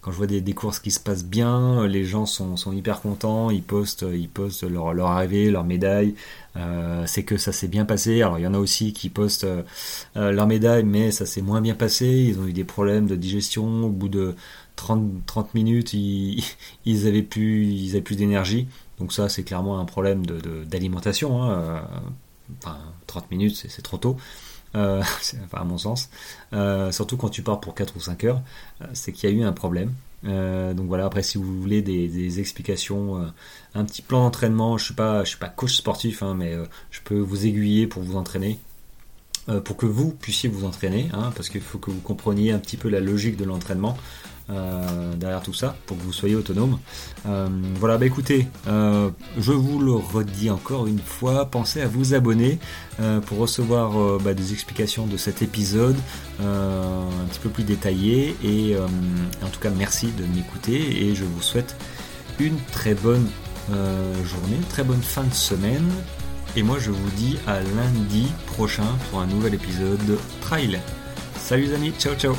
quand 0.00 0.12
je 0.12 0.16
vois 0.16 0.26
des, 0.26 0.52
courses 0.52 0.78
qui 0.78 0.90
se 0.90 1.00
passent 1.00 1.24
bien, 1.24 1.86
les 1.86 2.04
gens 2.04 2.24
sont, 2.24 2.72
hyper 2.72 3.00
contents, 3.00 3.50
ils 3.50 3.62
postent, 3.62 4.06
ils 4.10 4.28
postent 4.28 4.62
leur, 4.62 4.94
leur 4.94 5.08
arrivée, 5.08 5.50
leur 5.50 5.64
médaille. 5.64 6.14
c'est 7.06 7.24
que 7.24 7.36
ça 7.36 7.52
s'est 7.52 7.68
bien 7.68 7.84
passé. 7.84 8.22
Alors 8.22 8.38
il 8.38 8.42
y 8.42 8.46
en 8.46 8.54
a 8.54 8.58
aussi 8.58 8.92
qui 8.92 9.08
postent 9.08 9.46
leur 10.14 10.46
médaille, 10.46 10.84
mais 10.84 11.10
ça 11.10 11.26
s'est 11.26 11.42
moins 11.42 11.60
bien 11.60 11.74
passé. 11.74 12.06
Ils 12.06 12.38
ont 12.38 12.46
eu 12.46 12.52
des 12.52 12.64
problèmes 12.64 13.06
de 13.06 13.16
digestion 13.16 13.84
au 13.84 13.90
bout 13.90 14.08
de, 14.08 14.34
30, 14.78 15.26
30 15.26 15.54
minutes, 15.54 15.92
ils, 15.92 16.42
ils, 16.86 17.06
avaient 17.06 17.22
plus, 17.22 18.00
plus 18.02 18.16
d'énergie. 18.16 18.68
Donc 18.98 19.12
ça, 19.12 19.28
c'est 19.28 19.42
clairement 19.42 19.78
un 19.78 19.84
problème 19.84 20.24
d'alimentation. 20.24 21.46
De, 21.46 21.52
hein. 21.52 21.82
enfin, 22.62 22.78
30 23.06 23.30
minutes, 23.30 23.66
c'est 23.68 23.82
trop 23.82 23.98
tôt. 23.98 24.16
Euh, 24.74 25.02
à 25.52 25.64
mon 25.64 25.78
sens. 25.78 26.10
Euh, 26.52 26.92
surtout 26.92 27.16
quand 27.16 27.30
tu 27.30 27.42
pars 27.42 27.60
pour 27.60 27.74
4 27.74 27.96
ou 27.96 28.00
5 28.00 28.24
heures, 28.24 28.42
euh, 28.82 28.86
c'est 28.92 29.12
qu'il 29.12 29.30
y 29.30 29.32
a 29.32 29.36
eu 29.36 29.42
un 29.42 29.52
problème. 29.52 29.92
donc 30.22 30.88
voilà, 30.88 31.06
après 31.06 31.22
si 31.22 31.38
vous 31.38 31.60
voulez 31.60 31.80
des, 31.80 32.40
explications, 32.40 33.32
un 33.74 33.84
petit 33.84 34.02
plan 34.02 34.24
d'entraînement, 34.24 34.76
je 34.76 34.84
suis 34.84 34.94
suis 35.24 35.38
pas 35.38 35.48
coach 35.48 35.74
sportif, 35.76 36.22
hein, 36.22 36.34
mais 36.36 36.56
je 36.90 37.00
peux 37.04 37.18
vous 37.18 37.46
aiguiller 37.46 37.86
pour 37.86 38.02
vous 38.02 38.16
entraîner, 38.16 38.58
pour 39.64 39.76
que 39.76 39.86
vous 39.86 40.10
puissiez 40.10 40.48
vous 40.48 40.66
entraîner, 40.66 41.08
hein, 41.12 41.32
parce 41.36 41.48
qu'il 41.48 41.60
faut 41.60 41.78
que 41.78 41.90
vous 41.90 42.00
compreniez 42.00 42.50
un 42.52 42.58
petit 42.58 42.76
peu 42.76 42.88
la 42.88 43.00
logique 43.00 43.36
de 43.36 43.44
l'entraînement. 43.44 43.96
Euh, 44.50 45.14
derrière 45.14 45.42
tout 45.42 45.52
ça 45.52 45.76
pour 45.84 45.98
que 45.98 46.02
vous 46.02 46.12
soyez 46.12 46.34
autonome. 46.34 46.78
Euh, 47.26 47.48
voilà, 47.74 47.98
bah 47.98 48.06
écoutez, 48.06 48.48
euh, 48.66 49.10
je 49.38 49.52
vous 49.52 49.78
le 49.78 49.92
redis 49.92 50.48
encore 50.48 50.86
une 50.86 51.00
fois, 51.00 51.44
pensez 51.50 51.82
à 51.82 51.86
vous 51.86 52.14
abonner 52.14 52.58
pour 53.26 53.38
recevoir 53.38 54.18
bah, 54.18 54.34
des 54.34 54.52
explications 54.52 55.06
de 55.06 55.16
cet 55.16 55.42
épisode 55.42 55.96
un 56.40 57.26
petit 57.30 57.38
peu 57.40 57.48
plus 57.48 57.62
détaillé. 57.62 58.36
Et 58.42 58.74
en 58.76 59.48
tout 59.48 59.60
cas, 59.60 59.70
merci 59.70 60.08
de 60.18 60.24
m'écouter 60.34 61.04
et 61.04 61.14
je 61.14 61.24
vous 61.24 61.42
souhaite 61.42 61.76
une 62.40 62.58
très 62.72 62.94
bonne 62.94 63.28
journée, 64.24 64.56
une 64.56 64.68
très 64.68 64.82
bonne 64.82 65.02
fin 65.02 65.24
de 65.24 65.34
semaine. 65.34 65.88
Et 66.56 66.62
moi, 66.62 66.78
je 66.80 66.90
vous 66.90 67.10
dis 67.10 67.38
à 67.46 67.60
lundi 67.60 68.26
prochain 68.46 68.96
pour 69.10 69.20
un 69.20 69.26
nouvel 69.26 69.54
épisode 69.54 70.04
de 70.06 70.18
Trail. 70.40 70.80
Salut 71.36 71.66
les 71.66 71.74
amis, 71.74 71.92
ciao 71.98 72.14
ciao 72.16 72.34